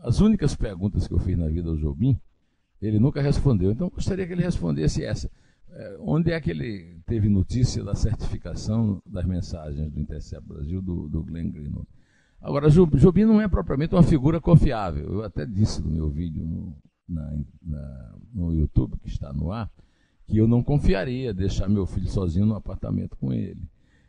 As 0.02 0.20
únicas 0.20 0.54
perguntas 0.54 1.06
que 1.06 1.14
eu 1.14 1.18
fiz 1.18 1.36
na 1.36 1.48
vida 1.48 1.68
ao 1.68 1.76
Jobim, 1.76 2.18
ele 2.80 2.98
nunca 2.98 3.20
respondeu. 3.20 3.70
Então, 3.70 3.90
gostaria 3.90 4.26
que 4.26 4.32
ele 4.32 4.42
respondesse 4.42 5.04
essa. 5.04 5.30
É, 5.72 5.96
onde 6.00 6.32
é 6.32 6.40
que 6.40 6.50
ele 6.50 7.00
teve 7.06 7.28
notícia 7.28 7.84
da 7.84 7.94
certificação 7.94 9.00
das 9.06 9.24
mensagens 9.24 9.90
do 9.90 10.00
Intercept 10.00 10.46
Brasil 10.46 10.82
do, 10.82 11.08
do 11.08 11.22
Glenn 11.22 11.50
Greenwald? 11.50 11.86
Agora, 12.40 12.70
Jobim 12.70 13.24
não 13.24 13.40
é 13.40 13.46
propriamente 13.46 13.94
uma 13.94 14.02
figura 14.02 14.40
confiável. 14.40 15.12
Eu 15.12 15.24
até 15.24 15.44
disse 15.44 15.82
no 15.82 15.90
meu 15.90 16.08
vídeo 16.08 16.42
no, 16.42 16.74
na, 17.06 17.38
na, 17.62 18.14
no 18.32 18.54
YouTube, 18.54 18.98
que 19.02 19.08
está 19.08 19.32
no 19.32 19.52
ar, 19.52 19.70
que 20.26 20.38
eu 20.38 20.48
não 20.48 20.62
confiaria 20.62 21.34
deixar 21.34 21.68
meu 21.68 21.84
filho 21.84 22.08
sozinho 22.08 22.46
no 22.46 22.54
apartamento 22.54 23.16
com 23.16 23.32
ele. 23.32 23.60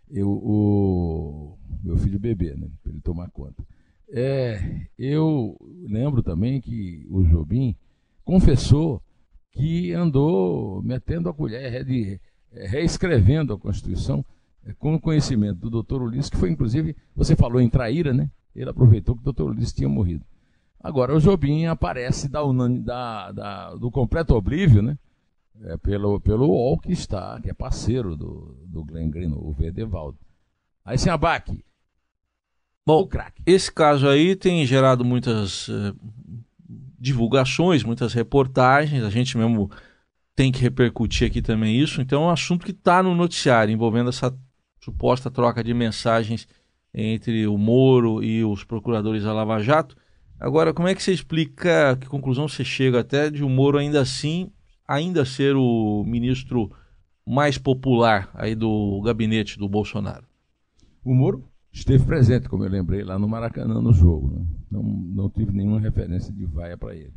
Eu, 0.09 0.29
o 0.29 1.57
meu 1.83 1.97
filho 1.97 2.19
bebê, 2.19 2.55
né, 2.55 2.69
para 2.81 2.91
ele 2.91 3.01
tomar 3.01 3.29
conta. 3.31 3.65
É, 4.09 4.87
eu 4.97 5.57
lembro 5.87 6.21
também 6.21 6.59
que 6.61 7.05
o 7.09 7.23
Jobim 7.23 7.75
confessou 8.23 9.01
que 9.51 9.91
andou 9.93 10.81
metendo 10.83 11.29
a 11.29 11.33
colher, 11.33 11.85
reescrevendo 12.51 13.53
a 13.53 13.59
Constituição 13.59 14.25
com 14.77 14.95
o 14.95 14.99
conhecimento 14.99 15.59
do 15.59 15.69
doutor 15.69 16.01
Ulisses, 16.01 16.29
que 16.29 16.37
foi 16.37 16.49
inclusive, 16.49 16.95
você 17.15 17.35
falou 17.35 17.61
em 17.61 17.69
traíra, 17.69 18.13
né? 18.13 18.29
Ele 18.55 18.69
aproveitou 18.69 19.15
que 19.15 19.21
o 19.21 19.25
doutor 19.25 19.51
Ulisses 19.51 19.73
tinha 19.73 19.89
morrido. 19.89 20.23
Agora, 20.79 21.15
o 21.15 21.19
Jobim 21.19 21.65
aparece 21.65 22.27
da, 22.27 22.41
da, 22.83 23.31
da, 23.31 23.75
do 23.75 23.91
completo 23.91 24.35
oblívio, 24.35 24.81
né? 24.81 24.97
É, 25.63 25.77
pelo, 25.77 26.19
pelo 26.19 26.47
UOL 26.47 26.79
que 26.79 26.91
está, 26.91 27.39
que 27.39 27.49
é 27.49 27.53
parceiro 27.53 28.15
do, 28.15 28.57
do 28.65 28.83
Glenn 28.83 29.11
Green, 29.11 29.31
o 29.31 29.51
Verdevaldo. 29.51 30.17
Aí 30.83 30.97
sem 30.97 31.11
abaque. 31.11 31.63
Bom, 32.83 33.07
esse 33.45 33.71
caso 33.71 34.07
aí 34.07 34.35
tem 34.35 34.65
gerado 34.65 35.05
muitas 35.05 35.67
uh, 35.67 35.95
divulgações, 36.99 37.83
muitas 37.83 38.11
reportagens, 38.13 39.03
a 39.03 39.09
gente 39.11 39.37
mesmo 39.37 39.69
tem 40.35 40.51
que 40.51 40.61
repercutir 40.61 41.27
aqui 41.27 41.43
também 41.43 41.79
isso, 41.79 42.01
então 42.01 42.23
é 42.23 42.25
um 42.25 42.29
assunto 42.31 42.65
que 42.65 42.71
está 42.71 43.03
no 43.03 43.13
noticiário, 43.13 43.71
envolvendo 43.71 44.09
essa 44.09 44.35
suposta 44.83 45.29
troca 45.29 45.63
de 45.63 45.73
mensagens 45.73 46.47
entre 46.93 47.47
o 47.47 47.57
Moro 47.57 48.23
e 48.23 48.43
os 48.43 48.63
procuradores 48.63 49.23
da 49.23 49.33
Lava 49.33 49.59
Jato. 49.59 49.95
Agora, 50.39 50.73
como 50.73 50.87
é 50.87 50.95
que 50.95 51.03
você 51.03 51.13
explica, 51.13 51.95
que 51.99 52.07
conclusão 52.07 52.47
você 52.47 52.63
chega 52.63 52.99
até 52.99 53.29
de 53.29 53.43
o 53.43 53.49
Moro 53.49 53.77
ainda 53.77 54.01
assim, 54.01 54.51
ainda 54.87 55.23
ser 55.23 55.55
o 55.55 56.03
ministro 56.05 56.71
mais 57.25 57.57
popular 57.57 58.29
aí 58.33 58.55
do 58.55 59.01
gabinete 59.05 59.57
do 59.57 59.69
Bolsonaro? 59.69 60.25
O 61.03 61.13
Moro 61.13 61.47
esteve 61.71 62.03
presente, 62.03 62.49
como 62.49 62.65
eu 62.65 62.69
lembrei, 62.69 63.03
lá 63.03 63.17
no 63.17 63.27
Maracanã 63.27 63.81
no 63.81 63.93
jogo. 63.93 64.35
Né? 64.35 64.45
Não, 64.71 64.83
não 64.83 65.29
tive 65.29 65.51
nenhuma 65.53 65.79
referência 65.79 66.33
de 66.33 66.45
vaia 66.45 66.77
para 66.77 66.95
ele. 66.95 67.13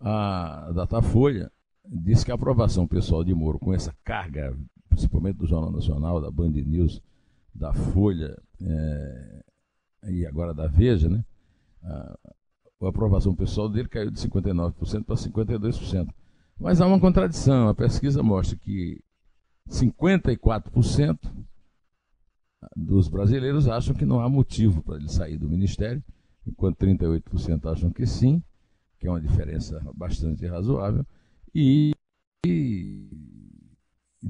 A 0.00 0.72
Datafolha 0.74 1.50
disse 1.88 2.24
que 2.24 2.32
a 2.32 2.34
aprovação 2.34 2.86
pessoal 2.86 3.22
de 3.22 3.34
Moro 3.34 3.58
com 3.58 3.72
essa 3.72 3.94
carga, 4.02 4.56
principalmente 4.96 5.36
do 5.36 5.46
Jornal 5.46 5.70
Nacional, 5.70 6.20
da 6.22 6.30
Band 6.30 6.52
News, 6.52 7.02
da 7.54 7.72
Folha 7.74 8.36
é, 8.62 9.44
e 10.08 10.26
agora 10.26 10.54
da 10.54 10.66
Veja, 10.66 11.08
né? 11.08 11.22
A, 11.84 12.18
a 12.82 12.88
aprovação 12.88 13.34
pessoal 13.34 13.68
dele 13.68 13.88
caiu 13.88 14.10
de 14.10 14.18
59% 14.18 15.04
para 15.04 15.14
52%. 15.14 16.08
Mas 16.58 16.80
há 16.80 16.86
uma 16.86 16.98
contradição. 16.98 17.68
A 17.68 17.74
pesquisa 17.74 18.22
mostra 18.22 18.56
que 18.56 19.02
54% 19.68 21.18
dos 22.74 23.08
brasileiros 23.08 23.68
acham 23.68 23.94
que 23.94 24.06
não 24.06 24.20
há 24.20 24.28
motivo 24.28 24.82
para 24.82 24.96
ele 24.96 25.08
sair 25.08 25.36
do 25.36 25.48
ministério, 25.48 26.02
enquanto 26.46 26.78
38% 26.78 27.70
acham 27.70 27.90
que 27.90 28.06
sim, 28.06 28.42
que 28.98 29.06
é 29.06 29.10
uma 29.10 29.20
diferença 29.20 29.80
bastante 29.94 30.46
razoável, 30.46 31.04
e, 31.54 31.92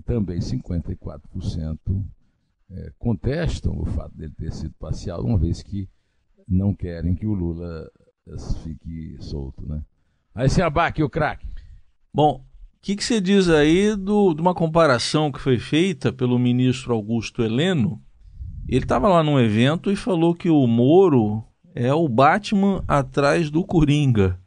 também 0.07 0.39
54% 0.39 1.79
é, 2.71 2.93
contestam 2.99 3.79
o 3.79 3.85
fato 3.85 4.17
dele 4.17 4.33
ter 4.37 4.53
sido 4.53 4.75
parcial, 4.79 5.23
uma 5.25 5.37
vez 5.37 5.63
que 5.63 5.89
não 6.49 6.73
querem 6.75 7.15
que 7.15 7.27
o 7.27 7.35
Lula 7.35 7.91
fique 8.63 9.17
solto, 9.21 9.67
né? 9.67 9.83
Aí 10.35 10.49
se 10.49 10.63
abaque 10.63 11.03
o 11.03 11.11
craque. 11.11 11.47
Bom, 12.13 12.45
o 12.45 12.81
que, 12.81 12.97
que 12.97 13.05
você 13.05 13.21
diz 13.21 13.49
aí 13.49 13.97
do, 13.97 14.33
de 14.35 14.41
uma 14.41 14.55
comparação 14.55 15.33
que 15.33 15.41
foi 15.41 15.59
feita 15.59 16.13
pelo 16.13 16.39
ministro 16.39 16.95
Augusto 16.95 17.43
Heleno? 17.43 18.03
Ele 18.69 18.85
estava 18.85 19.09
lá 19.09 19.23
num 19.23 19.39
evento 19.39 19.91
e 19.91 19.97
falou 19.97 20.35
que 20.35 20.51
o 20.51 20.67
Moro 20.67 21.45
é 21.75 21.93
o 21.93 22.09
Batman 22.09 22.85
atrás 22.87 23.51
do 23.51 23.65
Coringa. 23.65 24.41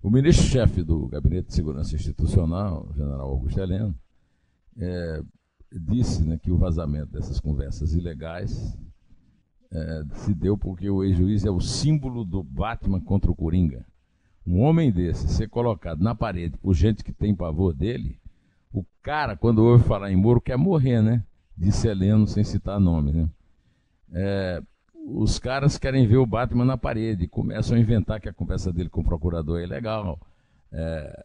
O 0.00 0.10
ministro-chefe 0.10 0.82
do 0.82 1.08
Gabinete 1.08 1.48
de 1.48 1.54
Segurança 1.54 1.96
Institucional, 1.96 2.88
general 2.96 3.30
Augusto 3.30 3.60
Heleno, 3.60 3.94
é, 4.76 5.22
disse 5.72 6.22
né, 6.24 6.38
que 6.38 6.52
o 6.52 6.56
vazamento 6.56 7.10
dessas 7.10 7.40
conversas 7.40 7.94
ilegais 7.94 8.78
é, 9.72 10.04
se 10.14 10.32
deu 10.32 10.56
porque 10.56 10.88
o 10.88 11.02
ex-juiz 11.02 11.44
é 11.44 11.50
o 11.50 11.60
símbolo 11.60 12.24
do 12.24 12.44
Batman 12.44 13.00
contra 13.00 13.30
o 13.30 13.34
Coringa. 13.34 13.84
Um 14.46 14.60
homem 14.60 14.92
desse 14.92 15.28
ser 15.28 15.48
colocado 15.48 16.02
na 16.02 16.14
parede 16.14 16.56
por 16.58 16.74
gente 16.74 17.02
que 17.02 17.12
tem 17.12 17.34
pavor 17.34 17.74
dele, 17.74 18.20
o 18.72 18.84
cara, 19.02 19.36
quando 19.36 19.64
ouve 19.64 19.82
falar 19.84 20.12
em 20.12 20.16
Moro, 20.16 20.40
quer 20.40 20.56
morrer, 20.56 21.02
né? 21.02 21.24
Disse 21.56 21.88
Heleno 21.88 22.26
sem 22.26 22.44
citar 22.44 22.78
nome, 22.78 23.12
né? 23.12 23.28
É, 24.12 24.62
os 25.16 25.38
caras 25.38 25.78
querem 25.78 26.06
ver 26.06 26.18
o 26.18 26.26
Batman 26.26 26.64
na 26.64 26.76
parede, 26.76 27.26
começam 27.26 27.76
a 27.76 27.80
inventar 27.80 28.20
que 28.20 28.28
a 28.28 28.32
conversa 28.32 28.72
dele 28.72 28.88
com 28.88 29.00
o 29.00 29.04
procurador 29.04 29.60
é 29.60 29.64
ilegal. 29.64 30.20
É, 30.70 31.24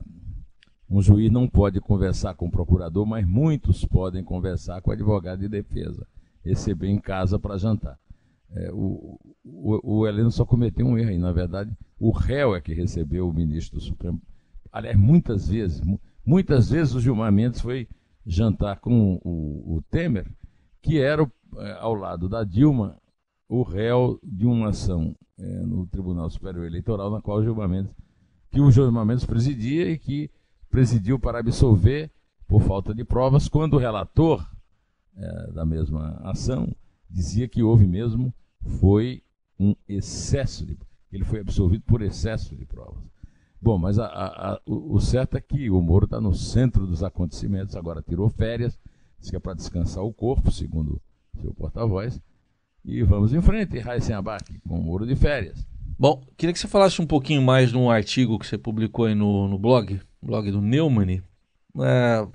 um 0.89 1.01
juiz 1.01 1.29
não 1.29 1.47
pode 1.47 1.81
conversar 1.81 2.33
com 2.35 2.47
o 2.47 2.51
procurador, 2.51 3.05
mas 3.05 3.27
muitos 3.27 3.83
podem 3.83 4.23
conversar 4.23 4.81
com 4.81 4.89
o 4.89 4.93
advogado 4.93 5.39
de 5.39 5.49
defesa, 5.49 6.07
receber 6.43 6.87
em 6.87 6.99
casa 6.99 7.37
para 7.37 7.57
jantar. 7.57 7.97
É, 8.55 8.71
o, 8.71 9.19
o, 9.43 9.99
o 10.01 10.07
Heleno 10.07 10.31
só 10.31 10.45
cometeu 10.45 10.85
um 10.85 10.97
erro 10.97 11.09
aí. 11.09 11.17
Na 11.17 11.31
verdade, 11.31 11.75
o 11.99 12.11
réu 12.11 12.55
é 12.55 12.61
que 12.61 12.73
recebeu 12.73 13.27
o 13.27 13.33
ministro 13.33 13.79
do 13.79 13.83
Supremo. 13.83 14.21
Aliás, 14.71 14.97
muitas 14.97 15.49
vezes, 15.49 15.81
muitas 16.25 16.69
vezes 16.69 16.93
o 16.93 17.01
Gilmar 17.01 17.31
Mendes 17.31 17.59
foi 17.59 17.87
jantar 18.25 18.79
com 18.79 19.19
o, 19.23 19.75
o 19.77 19.81
Temer, 19.89 20.27
que 20.81 20.99
era 20.99 21.29
é, 21.57 21.71
ao 21.79 21.93
lado 21.93 22.29
da 22.29 22.43
Dilma 22.43 22.97
o 23.53 23.61
réu 23.61 24.19
de 24.23 24.47
uma 24.47 24.69
ação 24.69 25.15
é, 25.37 25.43
no 25.61 25.85
Tribunal 25.85 26.27
Superior 26.27 26.65
Eleitoral, 26.65 27.11
na 27.11 27.21
qual 27.21 27.37
o 27.37 27.43
Gilmar 27.43 27.69
Mendes, 27.69 27.93
que 28.49 28.59
o 28.59 28.71
Gilmar 28.71 29.05
Mendes 29.05 29.25
presidia 29.25 29.91
e 29.91 29.97
que 29.99 30.31
presidiu 30.71 31.19
para 31.19 31.37
absolver 31.37 32.11
por 32.47 32.63
falta 32.63 32.95
de 32.95 33.05
provas, 33.05 33.47
quando 33.47 33.75
o 33.75 33.77
relator 33.77 34.43
é, 35.15 35.51
da 35.51 35.63
mesma 35.63 36.19
ação 36.23 36.75
dizia 37.07 37.47
que 37.47 37.61
houve 37.61 37.85
mesmo 37.85 38.33
foi 38.79 39.21
um 39.59 39.75
excesso 39.87 40.65
de 40.65 40.75
ele 41.11 41.23
foi 41.23 41.41
absolvido 41.41 41.83
por 41.83 42.01
excesso 42.01 42.55
de 42.55 42.65
provas. 42.65 43.03
Bom, 43.61 43.77
mas 43.77 43.99
a, 43.99 44.07
a, 44.07 44.53
a, 44.53 44.61
o, 44.65 44.99
certo 44.99 45.37
é 45.37 45.41
que 45.41 45.69
o 45.69 45.79
Moro 45.79 46.05
está 46.05 46.19
no 46.19 46.33
centro 46.33 46.87
dos 46.87 47.03
acontecimentos, 47.03 47.75
agora 47.75 48.01
tirou 48.01 48.27
férias, 48.31 48.79
disse 49.19 49.29
que 49.29 49.37
é 49.37 49.39
para 49.39 49.53
descansar 49.53 50.03
o 50.03 50.11
corpo, 50.11 50.51
segundo 50.51 50.99
seu 51.39 51.53
porta-voz, 51.53 52.19
e 52.85 53.01
vamos 53.03 53.33
em 53.33 53.41
frente, 53.41 53.79
Raíssen 53.79 54.15
Abac, 54.15 54.59
com 54.67 54.79
o 54.79 54.81
Moro 54.81 55.05
de 55.05 55.15
férias. 55.15 55.65
Bom, 55.97 56.21
queria 56.37 56.51
que 56.51 56.59
você 56.59 56.67
falasse 56.67 57.01
um 57.01 57.05
pouquinho 57.07 57.41
mais 57.41 57.69
de 57.69 57.77
um 57.77 57.89
artigo 57.89 58.37
que 58.37 58.45
você 58.45 58.57
publicou 58.57 59.05
aí 59.05 59.15
no, 59.15 59.47
no 59.47 59.57
blog, 59.57 60.01
blog 60.21 60.51
do 60.51 60.59
Neumann, 60.59 61.21
é, 61.79 62.27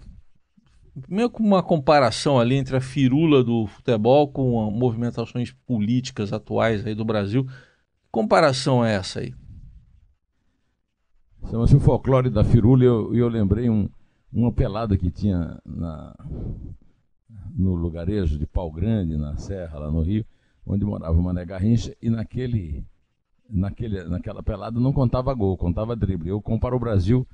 meio 1.09 1.29
com 1.29 1.43
uma 1.43 1.63
comparação 1.63 2.39
ali 2.39 2.55
entre 2.55 2.77
a 2.77 2.81
firula 2.81 3.45
do 3.45 3.67
futebol 3.67 4.29
com 4.29 4.71
movimentações 4.71 5.53
políticas 5.67 6.33
atuais 6.33 6.87
aí 6.87 6.95
do 6.95 7.05
Brasil. 7.05 7.47
comparação 8.11 8.85
é 8.85 8.95
essa 8.95 9.21
aí? 9.21 9.35
Chama-se 11.51 11.77
o 11.77 11.81
folclore 11.81 12.31
da 12.31 12.43
firula 12.43 12.83
e 12.83 12.87
eu, 12.87 13.15
eu 13.15 13.29
lembrei 13.29 13.71
um, 13.71 13.89
uma 14.33 14.53
pelada 14.53 14.97
que 14.97 15.11
tinha 15.11 15.59
na, 15.65 16.15
no 17.55 17.75
lugarejo 17.75 18.39
de 18.39 18.47
Pau 18.47 18.71
Grande, 18.71 19.17
na 19.17 19.37
Serra, 19.37 19.79
lá 19.79 19.91
no 19.91 20.03
Rio, 20.03 20.25
onde 20.69 20.85
morava 20.85 21.19
o 21.19 21.23
Mané 21.23 21.45
Garrincha, 21.45 21.97
e 22.01 22.11
naquele, 22.11 22.85
naquele, 23.49 24.05
naquela 24.05 24.43
pelada 24.43 24.79
não 24.79 24.93
contava 24.93 25.33
gol, 25.33 25.57
contava 25.57 25.97
drible. 25.97 26.29
Eu 26.29 26.43
comparo 26.43 26.77
o 26.77 26.81
Brasil 26.81 27.27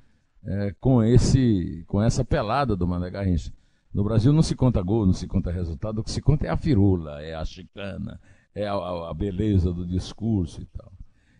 é, 0.44 0.74
com, 0.80 1.02
esse, 1.02 1.84
com 1.88 2.00
essa 2.00 2.24
pelada 2.24 2.76
do 2.76 2.86
Mané 2.86 3.10
Garrincha. 3.10 3.52
No 3.92 4.04
Brasil 4.04 4.32
não 4.32 4.42
se 4.42 4.54
conta 4.54 4.80
gol, 4.80 5.04
não 5.04 5.12
se 5.12 5.26
conta 5.26 5.50
resultado, 5.50 5.98
o 5.98 6.04
que 6.04 6.10
se 6.10 6.22
conta 6.22 6.46
é 6.46 6.50
a 6.50 6.56
firula, 6.56 7.20
é 7.22 7.34
a 7.34 7.44
chicana, 7.44 8.20
é 8.54 8.66
a, 8.66 8.74
a 8.74 9.14
beleza 9.14 9.72
do 9.72 9.86
discurso 9.86 10.62
e 10.62 10.66
tal. 10.66 10.92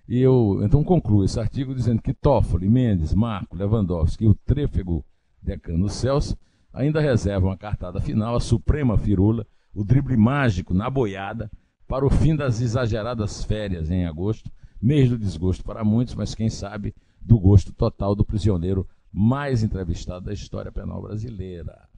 E 0.08 0.20
eu 0.20 0.60
então 0.62 0.84
concluo 0.84 1.24
esse 1.24 1.40
artigo 1.40 1.74
dizendo 1.74 2.02
que 2.02 2.12
Toffoli, 2.12 2.68
Mendes, 2.68 3.14
Marco, 3.14 3.56
Lewandowski 3.56 4.24
e 4.24 4.28
o 4.28 4.34
trêfego 4.34 5.04
decano 5.42 5.88
Celso 5.88 6.36
ainda 6.72 7.00
reservam 7.00 7.50
a 7.50 7.56
cartada 7.56 8.00
final, 8.00 8.36
a 8.36 8.40
suprema 8.40 8.98
firula, 8.98 9.46
o 9.72 9.84
drible 9.84 10.16
mágico 10.16 10.74
na 10.74 10.90
boiada, 10.90 11.50
para 11.86 12.06
o 12.06 12.10
fim 12.10 12.34
das 12.34 12.60
exageradas 12.60 13.44
férias 13.44 13.90
em 13.90 14.06
agosto, 14.06 14.50
mês 14.80 15.08
do 15.08 15.18
desgosto 15.18 15.64
para 15.64 15.84
muitos, 15.84 16.14
mas 16.14 16.34
quem 16.34 16.48
sabe 16.48 16.94
do 17.20 17.38
gosto 17.38 17.72
total 17.72 18.14
do 18.14 18.24
prisioneiro 18.24 18.86
mais 19.12 19.62
entrevistado 19.62 20.26
da 20.26 20.32
história 20.32 20.72
penal 20.72 21.00
brasileira. 21.00 21.88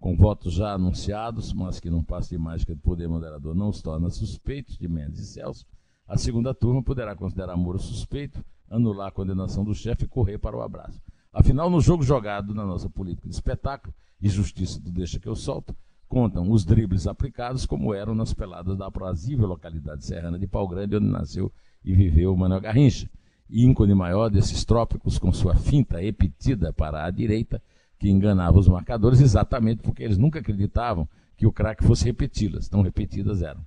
Com 0.00 0.16
votos 0.16 0.54
já 0.54 0.72
anunciados, 0.72 1.52
mas 1.52 1.80
que 1.80 1.90
não 1.90 2.02
passa 2.02 2.30
de 2.30 2.38
mágica 2.38 2.74
de 2.74 2.80
poder 2.80 3.08
moderador 3.08 3.54
não 3.54 3.68
os 3.68 3.80
torna 3.80 4.10
suspeitos 4.10 4.76
de 4.76 4.88
Mendes 4.88 5.20
e 5.20 5.26
Celso, 5.26 5.66
a 6.06 6.16
segunda 6.16 6.52
turma 6.52 6.82
poderá 6.82 7.14
considerar 7.14 7.56
Moro 7.56 7.78
suspeito, 7.78 8.44
anular 8.70 9.08
a 9.08 9.12
condenação 9.12 9.64
do 9.64 9.74
chefe 9.74 10.04
e 10.04 10.08
correr 10.08 10.38
para 10.38 10.56
o 10.56 10.62
abraço. 10.62 11.00
Afinal, 11.32 11.70
no 11.70 11.80
jogo 11.80 12.02
jogado 12.02 12.54
na 12.54 12.64
nossa 12.64 12.88
política 12.88 13.28
de 13.28 13.34
espetáculo, 13.34 13.94
e 14.20 14.28
justiça 14.28 14.80
do 14.80 14.90
deixa 14.90 15.18
que 15.18 15.28
eu 15.28 15.36
solto, 15.36 15.76
contam 16.08 16.50
os 16.50 16.64
dribles 16.64 17.06
aplicados 17.06 17.66
como 17.66 17.94
eram 17.94 18.14
nas 18.14 18.32
peladas 18.32 18.76
da 18.76 18.86
aprazível 18.86 19.46
localidade 19.46 20.04
serrana 20.04 20.38
de 20.38 20.46
Pau 20.46 20.66
Grande, 20.68 20.96
onde 20.96 21.06
nasceu 21.06 21.52
e 21.84 21.92
viveu 21.94 22.36
Manuel 22.36 22.60
Garrincha, 22.60 23.10
ícone 23.48 23.94
maior 23.94 24.28
desses 24.28 24.64
trópicos 24.64 25.18
com 25.18 25.32
sua 25.32 25.54
finta 25.54 25.98
repetida 25.98 26.72
para 26.72 27.04
a 27.04 27.10
direita, 27.10 27.62
que 27.98 28.10
enganava 28.10 28.58
os 28.58 28.68
marcadores 28.68 29.20
exatamente 29.20 29.82
porque 29.82 30.02
eles 30.02 30.18
nunca 30.18 30.40
acreditavam 30.40 31.08
que 31.36 31.46
o 31.46 31.52
craque 31.52 31.84
fosse 31.84 32.04
repeti-las, 32.04 32.68
tão 32.68 32.82
repetidas 32.82 33.42
eram. 33.42 33.64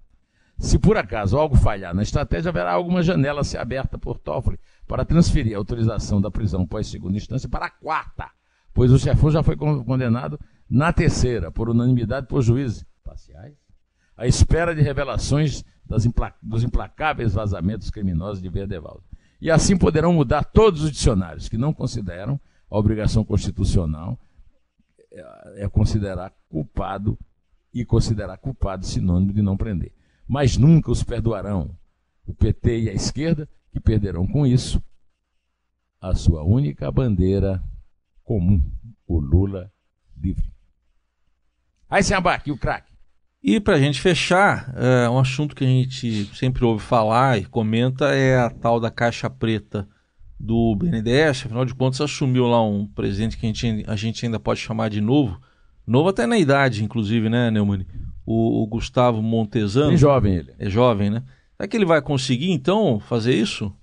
Se 0.57 0.79
por 0.79 0.97
acaso 0.97 1.37
algo 1.37 1.55
falhar 1.55 1.93
na 1.93 2.01
estratégia, 2.01 2.49
haverá 2.49 2.71
alguma 2.73 3.03
janela 3.03 3.41
a 3.41 3.43
ser 3.43 3.59
aberta 3.59 3.97
por 3.97 4.17
Toffoli 4.17 4.59
para 4.87 5.05
transferir 5.05 5.55
a 5.55 5.59
autorização 5.59 6.19
da 6.19 6.31
prisão 6.31 6.65
pós 6.65 6.87
segunda 6.87 7.17
instância 7.17 7.47
para 7.47 7.67
a 7.67 7.69
quarta, 7.69 8.29
pois 8.73 8.91
o 8.91 8.97
chefão 8.97 9.29
já 9.29 9.43
foi 9.43 9.55
condenado 9.55 10.39
na 10.69 10.91
terceira, 10.91 11.51
por 11.51 11.69
unanimidade 11.69 12.27
por 12.27 12.41
juízes 12.41 12.85
parciais, 13.03 13.55
à 14.15 14.27
espera 14.27 14.75
de 14.75 14.81
revelações 14.81 15.63
impla 16.05 16.33
dos 16.41 16.63
implacáveis 16.63 17.33
vazamentos 17.33 17.89
criminosos 17.89 18.41
de 18.41 18.49
Verdevaldo. 18.49 19.03
E 19.39 19.49
assim 19.49 19.77
poderão 19.77 20.13
mudar 20.13 20.43
todos 20.43 20.81
os 20.81 20.91
dicionários 20.91 21.47
que 21.47 21.57
não 21.57 21.73
consideram 21.73 22.39
a 22.69 22.77
obrigação 22.77 23.23
constitucional 23.23 24.19
é, 25.11 25.63
é 25.63 25.69
considerar 25.69 26.33
culpado 26.49 27.17
e 27.73 27.85
considerar 27.85 28.37
culpado 28.37 28.85
sinônimo 28.85 29.31
de 29.31 29.41
não 29.41 29.55
prender 29.55 29.93
mas 30.27 30.57
nunca 30.57 30.91
os 30.91 31.03
perdoarão. 31.03 31.75
O 32.25 32.33
PT 32.33 32.81
e 32.81 32.89
a 32.89 32.93
esquerda, 32.93 33.47
que 33.71 33.79
perderão 33.79 34.27
com 34.27 34.45
isso 34.45 34.83
a 36.01 36.13
sua 36.13 36.43
única 36.43 36.91
bandeira 36.91 37.63
comum, 38.23 38.61
o 39.07 39.19
Lula 39.19 39.71
livre. 40.17 40.51
Aí 41.89 42.03
se 42.03 42.13
abaque, 42.13 42.51
o 42.51 42.57
craque. 42.57 42.91
E 43.41 43.59
para 43.59 43.75
a 43.75 43.79
gente 43.79 44.01
fechar, 44.01 44.73
é, 44.75 45.09
um 45.09 45.19
assunto 45.19 45.55
que 45.55 45.63
a 45.63 45.67
gente 45.67 46.25
sempre 46.35 46.65
ouve 46.65 46.83
falar 46.83 47.37
e 47.37 47.45
comenta 47.45 48.13
é 48.13 48.37
a 48.37 48.49
tal 48.49 48.79
da 48.79 48.91
caixa 48.91 49.29
preta 49.29 49.87
do 50.39 50.75
BNDES. 50.75 51.45
Afinal 51.45 51.65
de 51.65 51.73
contas, 51.73 52.01
assumiu 52.01 52.45
lá 52.47 52.61
um 52.63 52.87
presidente 52.87 53.37
que 53.37 53.45
a 53.45 53.49
gente, 53.49 53.85
a 53.87 53.95
gente 53.95 54.25
ainda 54.25 54.39
pode 54.39 54.59
chamar 54.59 54.89
de 54.89 54.99
novo. 54.99 55.39
Novo 55.85 56.09
até 56.09 56.25
na 56.25 56.37
idade, 56.37 56.83
inclusive, 56.83 57.29
né, 57.29 57.49
Neumann? 57.49 57.85
o, 58.27 58.63
o 58.63 58.67
Gustavo 58.67 59.21
Montesano. 59.21 59.93
É 59.93 59.97
jovem 59.97 60.35
ele. 60.35 60.53
É 60.59 60.69
jovem, 60.69 61.09
né? 61.09 61.23
Será 61.55 61.67
que 61.67 61.77
ele 61.77 61.85
vai 61.85 62.01
conseguir, 62.01 62.51
então, 62.51 62.99
fazer 62.99 63.33
isso? 63.33 63.73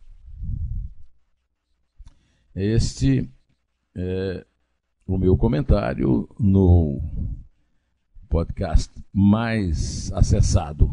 Este 2.55 3.29
é 3.97 4.45
o 5.07 5.17
meu 5.17 5.37
comentário 5.37 6.29
no 6.39 7.01
podcast 8.35 8.91
mais 9.13 10.11
acessado 10.13 10.93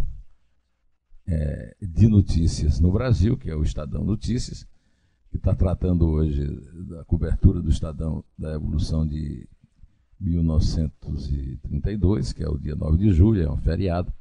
é, 1.27 1.75
de 1.81 2.07
notícias 2.07 2.79
no 2.79 2.91
Brasil, 2.91 3.35
que 3.35 3.49
é 3.49 3.55
o 3.55 3.63
Estadão 3.63 4.03
Notícias, 4.03 4.67
que 5.31 5.37
está 5.37 5.55
tratando 5.55 6.07
hoje 6.07 6.45
da 6.87 7.03
cobertura 7.03 7.59
do 7.59 7.71
Estadão 7.71 8.23
da 8.37 8.53
evolução 8.53 9.07
de 9.07 9.49
1932, 10.19 12.31
que 12.31 12.43
é 12.43 12.47
o 12.47 12.59
dia 12.59 12.75
9 12.75 12.99
de 12.99 13.11
julho, 13.11 13.41
é 13.41 13.51
um 13.51 13.57
feriado, 13.57 14.13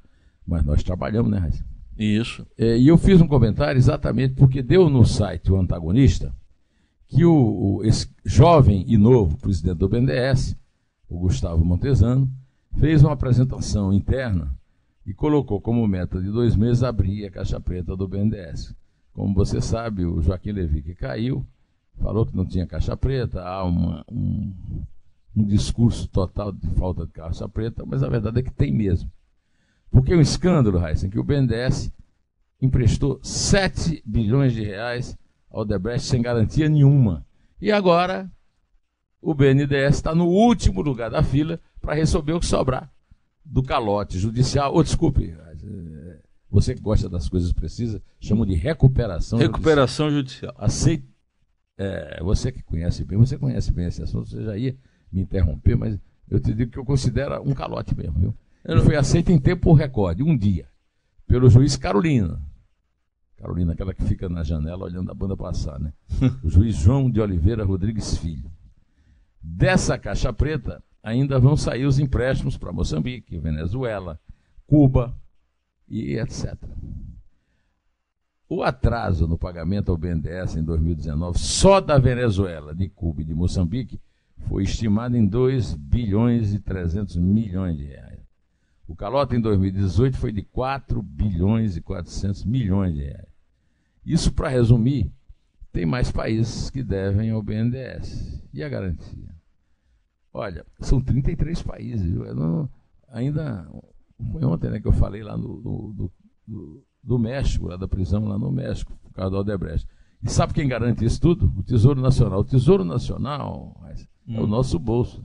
mas 0.46 0.64
nós 0.64 0.82
trabalhamos, 0.82 1.30
né, 1.30 1.40
Raíssa? 1.40 1.62
Isso. 1.98 2.46
É, 2.56 2.78
e 2.78 2.88
eu 2.88 2.96
fiz 2.96 3.20
um 3.20 3.28
comentário 3.28 3.76
exatamente 3.76 4.32
porque 4.32 4.62
deu 4.62 4.88
no 4.88 5.04
site 5.04 5.52
o 5.52 5.60
antagonista 5.60 6.34
que 7.06 7.26
o, 7.26 7.34
o, 7.34 7.84
esse 7.84 8.08
jovem 8.24 8.82
e 8.88 8.96
novo 8.96 9.36
presidente 9.36 9.76
do 9.76 9.90
BNDES, 9.90 10.56
o 11.06 11.18
Gustavo 11.18 11.62
Montesano, 11.62 12.39
fez 12.78 13.02
uma 13.02 13.12
apresentação 13.12 13.92
interna 13.92 14.54
e 15.06 15.12
colocou 15.14 15.60
como 15.60 15.86
meta 15.86 16.20
de 16.20 16.30
dois 16.30 16.54
meses 16.54 16.82
abrir 16.82 17.26
a 17.26 17.30
caixa 17.30 17.60
preta 17.60 17.96
do 17.96 18.06
BNDES. 18.06 18.74
Como 19.12 19.34
você 19.34 19.60
sabe, 19.60 20.04
o 20.04 20.22
Joaquim 20.22 20.52
Levy 20.52 20.82
que 20.82 20.94
caiu, 20.94 21.44
falou 22.00 22.24
que 22.24 22.36
não 22.36 22.46
tinha 22.46 22.66
caixa 22.66 22.96
preta, 22.96 23.42
há 23.42 23.64
uma, 23.64 24.04
um, 24.10 24.52
um 25.36 25.44
discurso 25.44 26.08
total 26.08 26.52
de 26.52 26.66
falta 26.70 27.06
de 27.06 27.12
caixa 27.12 27.48
preta, 27.48 27.84
mas 27.86 28.02
a 28.02 28.08
verdade 28.08 28.40
é 28.40 28.42
que 28.42 28.52
tem 28.52 28.72
mesmo. 28.72 29.10
Porque 29.90 30.14
o 30.14 30.18
um 30.18 30.20
escândalo, 30.20 30.86
Heisen, 30.86 31.10
que 31.10 31.18
o 31.18 31.24
BNDES 31.24 31.92
emprestou 32.62 33.18
7 33.22 34.02
bilhões 34.06 34.52
de 34.52 34.62
reais 34.62 35.18
ao 35.50 35.64
Debrecht 35.64 36.06
sem 36.06 36.22
garantia 36.22 36.68
nenhuma. 36.68 37.26
E 37.60 37.72
agora 37.72 38.30
o 39.20 39.34
BNDES 39.34 39.96
está 39.96 40.14
no 40.14 40.26
último 40.26 40.80
lugar 40.80 41.10
da 41.10 41.22
fila 41.22 41.60
para 41.80 41.94
receber 41.94 42.32
o 42.32 42.40
que 42.40 42.46
sobrar 42.46 42.90
do 43.44 43.62
calote 43.62 44.18
judicial. 44.18 44.72
Ou 44.72 44.78
oh, 44.78 44.82
desculpe, 44.82 45.34
você 46.50 46.74
que 46.74 46.80
gosta 46.80 47.08
das 47.08 47.28
coisas 47.28 47.52
precisas, 47.52 48.00
chamam 48.18 48.46
de 48.46 48.54
recuperação, 48.54 49.38
recuperação 49.38 50.10
judicial. 50.10 50.54
judicial. 50.58 51.10
É, 51.78 52.22
você 52.22 52.52
que 52.52 52.62
conhece 52.62 53.04
bem, 53.04 53.16
você 53.16 53.38
conhece 53.38 53.72
bem 53.72 53.86
esse 53.86 54.02
assunto, 54.02 54.28
você 54.28 54.44
já 54.44 54.56
ia 54.56 54.76
me 55.10 55.22
interromper, 55.22 55.76
mas 55.76 55.98
eu 56.28 56.38
te 56.38 56.52
digo 56.52 56.70
que 56.70 56.78
eu 56.78 56.84
considero 56.84 57.40
um 57.42 57.54
calote 57.54 57.96
mesmo, 57.96 58.18
viu? 58.18 58.34
Ele 58.62 58.82
foi 58.82 58.96
aceito 58.96 59.32
em 59.32 59.38
tempo 59.38 59.72
recorde, 59.72 60.22
um 60.22 60.36
dia, 60.36 60.68
pelo 61.26 61.48
juiz 61.48 61.76
Carolina. 61.76 62.38
Carolina, 63.38 63.72
aquela 63.72 63.94
que 63.94 64.04
fica 64.04 64.28
na 64.28 64.42
janela 64.42 64.84
olhando 64.84 65.10
a 65.10 65.14
banda 65.14 65.34
passar, 65.34 65.80
né? 65.80 65.94
O 66.44 66.50
juiz 66.50 66.76
João 66.76 67.10
de 67.10 67.18
Oliveira 67.18 67.64
Rodrigues 67.64 68.18
Filho. 68.18 68.50
Dessa 69.42 69.98
caixa 69.98 70.32
preta 70.32 70.82
ainda 71.02 71.38
vão 71.38 71.56
sair 71.56 71.86
os 71.86 71.98
empréstimos 71.98 72.56
para 72.56 72.72
Moçambique, 72.72 73.38
Venezuela, 73.38 74.20
Cuba 74.66 75.16
e 75.88 76.18
etc. 76.18 76.56
O 78.48 78.62
atraso 78.62 79.26
no 79.26 79.38
pagamento 79.38 79.90
ao 79.90 79.96
BNDES 79.96 80.56
em 80.56 80.62
2019, 80.64 81.38
só 81.38 81.80
da 81.80 81.98
Venezuela, 81.98 82.74
de 82.74 82.88
Cuba 82.88 83.22
e 83.22 83.24
de 83.24 83.34
Moçambique, 83.34 84.00
foi 84.48 84.64
estimado 84.64 85.16
em 85.16 85.26
2 85.26 85.74
bilhões 85.74 86.52
e 86.52 86.58
300 86.58 87.16
milhões 87.16 87.76
de 87.76 87.84
reais. 87.84 88.18
O 88.88 88.96
calote 88.96 89.36
em 89.36 89.40
2018 89.40 90.16
foi 90.16 90.32
de 90.32 90.42
4 90.42 91.00
bilhões 91.00 91.76
e 91.76 91.80
400 91.80 92.44
milhões 92.44 92.94
de 92.94 93.02
reais. 93.04 93.28
Isso, 94.04 94.32
para 94.32 94.48
resumir, 94.48 95.12
tem 95.72 95.86
mais 95.86 96.10
países 96.10 96.70
que 96.70 96.82
devem 96.82 97.30
ao 97.30 97.42
BNDES. 97.42 98.42
E 98.52 98.62
a 98.62 98.68
garantia? 98.68 99.34
Olha, 100.32 100.64
são 100.80 101.00
33 101.00 101.62
países. 101.62 102.12
Não, 102.12 102.68
ainda 103.08 103.68
foi 104.32 104.44
ontem 104.44 104.70
né, 104.70 104.80
que 104.80 104.88
eu 104.88 104.92
falei 104.92 105.22
lá 105.22 105.36
no, 105.36 105.60
do, 105.60 106.12
do, 106.46 106.84
do, 107.02 107.18
México, 107.18 107.68
lá 107.68 107.76
da 107.76 107.88
prisão 107.88 108.26
lá 108.26 108.38
no 108.38 108.50
México, 108.50 108.96
por 109.02 109.12
causa 109.12 109.30
do 109.30 109.36
Aldebrecht. 109.36 109.86
E 110.22 110.30
sabe 110.30 110.52
quem 110.52 110.68
garante 110.68 111.04
isso 111.04 111.20
tudo? 111.20 111.52
O 111.56 111.62
Tesouro 111.62 112.00
Nacional. 112.00 112.40
O 112.40 112.44
Tesouro 112.44 112.84
Nacional, 112.84 113.80
Hum. 114.28 114.36
É 114.36 114.40
o 114.40 114.46
nosso 114.46 114.78
bolso. 114.78 115.24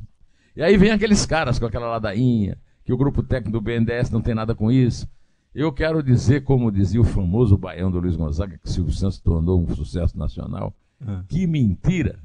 E 0.55 0.63
aí 0.63 0.77
vem 0.77 0.91
aqueles 0.91 1.25
caras 1.25 1.59
com 1.59 1.65
aquela 1.65 1.87
ladainha, 1.87 2.57
que 2.83 2.93
o 2.93 2.97
grupo 2.97 3.21
técnico 3.21 3.59
do 3.59 3.61
BNDES 3.61 4.09
não 4.09 4.21
tem 4.21 4.33
nada 4.33 4.55
com 4.55 4.71
isso. 4.71 5.07
Eu 5.55 5.71
quero 5.71 6.03
dizer, 6.03 6.43
como 6.43 6.69
dizia 6.69 6.99
o 6.99 7.05
famoso 7.05 7.57
baião 7.57 7.89
do 7.89 7.99
Luiz 7.99 8.15
Gonzaga, 8.17 8.57
que 8.61 8.69
Silvio 8.69 8.93
Santos 8.93 9.19
tornou 9.19 9.63
um 9.63 9.73
sucesso 9.73 10.17
nacional, 10.17 10.73
Ah. 11.05 11.23
que 11.29 11.47
mentira, 11.47 12.19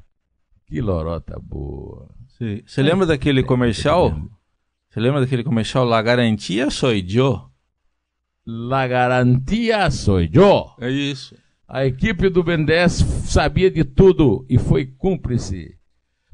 que 0.67 0.81
lorota 0.81 1.39
boa. 1.41 2.09
Você 2.29 2.63
você 2.67 2.83
lembra 2.83 3.07
daquele 3.07 3.43
comercial? 3.45 4.11
Você 4.91 4.99
lembra 4.99 5.21
daquele 5.21 5.45
comercial 5.45 5.85
La 5.85 6.03
Garantia 6.03 6.71
Soy 6.71 7.05
Yo? 7.09 7.49
La 8.47 8.87
garantia 8.89 9.91
soy 9.93 10.29
yo. 10.33 10.73
É 10.81 10.91
isso. 10.91 11.37
A 11.69 11.87
equipe 11.87 12.29
do 12.31 12.43
BNDES 12.43 12.95
sabia 13.27 13.71
de 13.71 13.85
tudo 13.85 14.45
e 14.49 14.59
foi 14.59 14.87
cúmplice. 14.87 15.77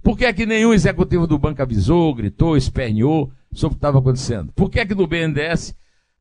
Por 0.03 0.17
que 0.17 0.25
é 0.25 0.33
que 0.33 0.47
nenhum 0.47 0.73
executivo 0.73 1.27
do 1.27 1.37
banco 1.39 1.61
avisou, 1.61 2.15
gritou, 2.15 2.57
esperneou 2.57 3.31
sobre 3.53 3.67
o 3.67 3.77
que 3.77 3.79
estava 3.79 3.99
acontecendo? 3.99 4.51
Por 4.55 4.71
que 4.71 4.81
é 4.81 4.87
que 4.87 4.95
no 4.95 5.07
BNDES? 5.07 5.75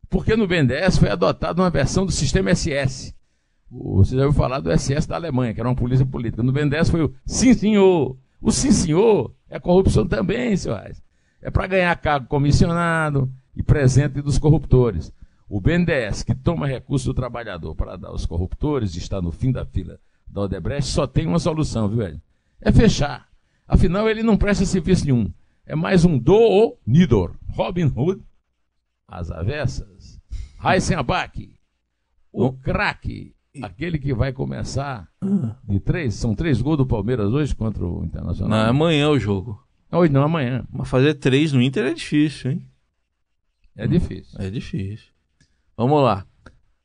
Porque 0.10 0.36
no 0.36 0.48
BNDES 0.48 0.98
foi 0.98 1.10
adotada 1.10 1.62
uma 1.62 1.70
versão 1.70 2.06
do 2.06 2.12
sistema 2.12 2.54
SS. 2.54 3.14
Você 3.70 4.16
já 4.16 4.26
ouviu 4.26 4.38
falar 4.38 4.60
do 4.60 4.72
SS 4.72 5.08
da 5.08 5.16
Alemanha, 5.16 5.54
que 5.54 5.60
era 5.60 5.68
uma 5.68 5.76
polícia 5.76 6.06
política. 6.06 6.44
No 6.44 6.52
BNDES 6.52 6.90
foi 6.90 7.04
o 7.04 7.14
sim 7.26 7.54
senhor. 7.54 8.18
O 8.42 8.52
sim 8.52 8.72
senhor 8.72 9.34
é 9.50 9.60
corrupção 9.60 10.08
também, 10.08 10.56
senhor 10.56 10.80
Reis. 10.80 11.02
É 11.42 11.52
para 11.52 11.68
ganhar 11.68 11.96
cargo 11.98 12.28
comissionado 12.28 13.32
e 13.56 13.64
presente 13.64 14.22
dos 14.22 14.38
corruptores. 14.38 15.12
O 15.48 15.62
BNDES, 15.62 16.24
que 16.24 16.34
toma 16.34 16.68
recurso 16.68 17.08
do 17.08 17.14
trabalhador 17.14 17.76
para 17.76 17.96
dar 17.96 18.10
aos 18.10 18.26
corruptores 18.26 18.96
e 18.96 19.00
está 19.00 19.22
no 19.22 19.32
fim 19.32 19.52
da 19.52 19.66
fila 19.66 20.00
da 20.28 20.42
Odebrecht, 20.42 20.90
só 20.92 21.06
tem 21.06 21.28
uma 21.28 21.40
solução, 21.40 21.88
viu, 21.88 22.00
velho? 22.00 22.22
É 22.60 22.72
fechar. 22.72 23.28
Afinal, 23.68 24.10
ele 24.10 24.24
não 24.24 24.38
presta 24.38 24.66
serviço 24.66 25.06
nenhum. 25.06 25.32
É 25.66 25.76
mais 25.76 26.04
um 26.04 26.18
do 26.18 26.78
Nidor. 26.86 27.36
Robin 27.50 27.92
Hood, 27.96 28.22
as 29.08 29.32
avessas, 29.32 30.20
Heisenbach, 30.64 31.54
o 32.32 32.52
craque, 32.54 33.36
aquele 33.62 33.98
que 33.98 34.14
vai 34.14 34.34
começar 34.34 35.10
de 35.64 35.80
três, 35.80 36.16
são 36.16 36.36
três 36.36 36.62
gols 36.62 36.78
do 36.78 36.86
Palmeiras 36.86 37.32
hoje 37.32 37.56
contra 37.56 37.86
o 37.86 38.00
Não, 38.00 38.06
Internacional. 38.06 38.66
é 38.66 38.70
amanhã 38.70 39.10
o 39.10 39.20
jogo. 39.20 39.64
Hoje 39.92 40.12
não, 40.12 40.24
amanhã. 40.24 40.66
Mas 40.70 40.90
fazer 40.90 41.14
três 41.16 41.54
no 41.54 41.62
Inter 41.62 41.86
é 41.86 41.94
difícil, 41.94 42.52
hein? 42.52 42.70
É 43.76 43.88
difícil. 43.88 44.40
É 44.42 44.50
difícil. 44.50 45.08
Vamos 45.78 46.02
lá. 46.02 46.26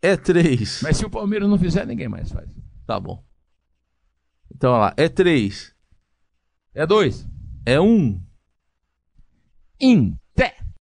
É 0.03 0.17
três. 0.17 0.81
Mas 0.83 0.97
se 0.97 1.05
o 1.05 1.11
Palmeiras 1.11 1.49
não 1.49 1.59
fizer, 1.59 1.87
ninguém 1.87 2.09
mais 2.09 2.31
faz. 2.31 2.49
Tá 2.87 3.01
bom. 3.01 3.25
Então, 4.55 4.73
olha 4.73 4.81
lá. 4.81 4.95
É 4.97 5.09
três. 5.09 5.75
É 6.75 6.87
dois. 6.87 7.27
É 7.67 7.81
um. 7.81 8.21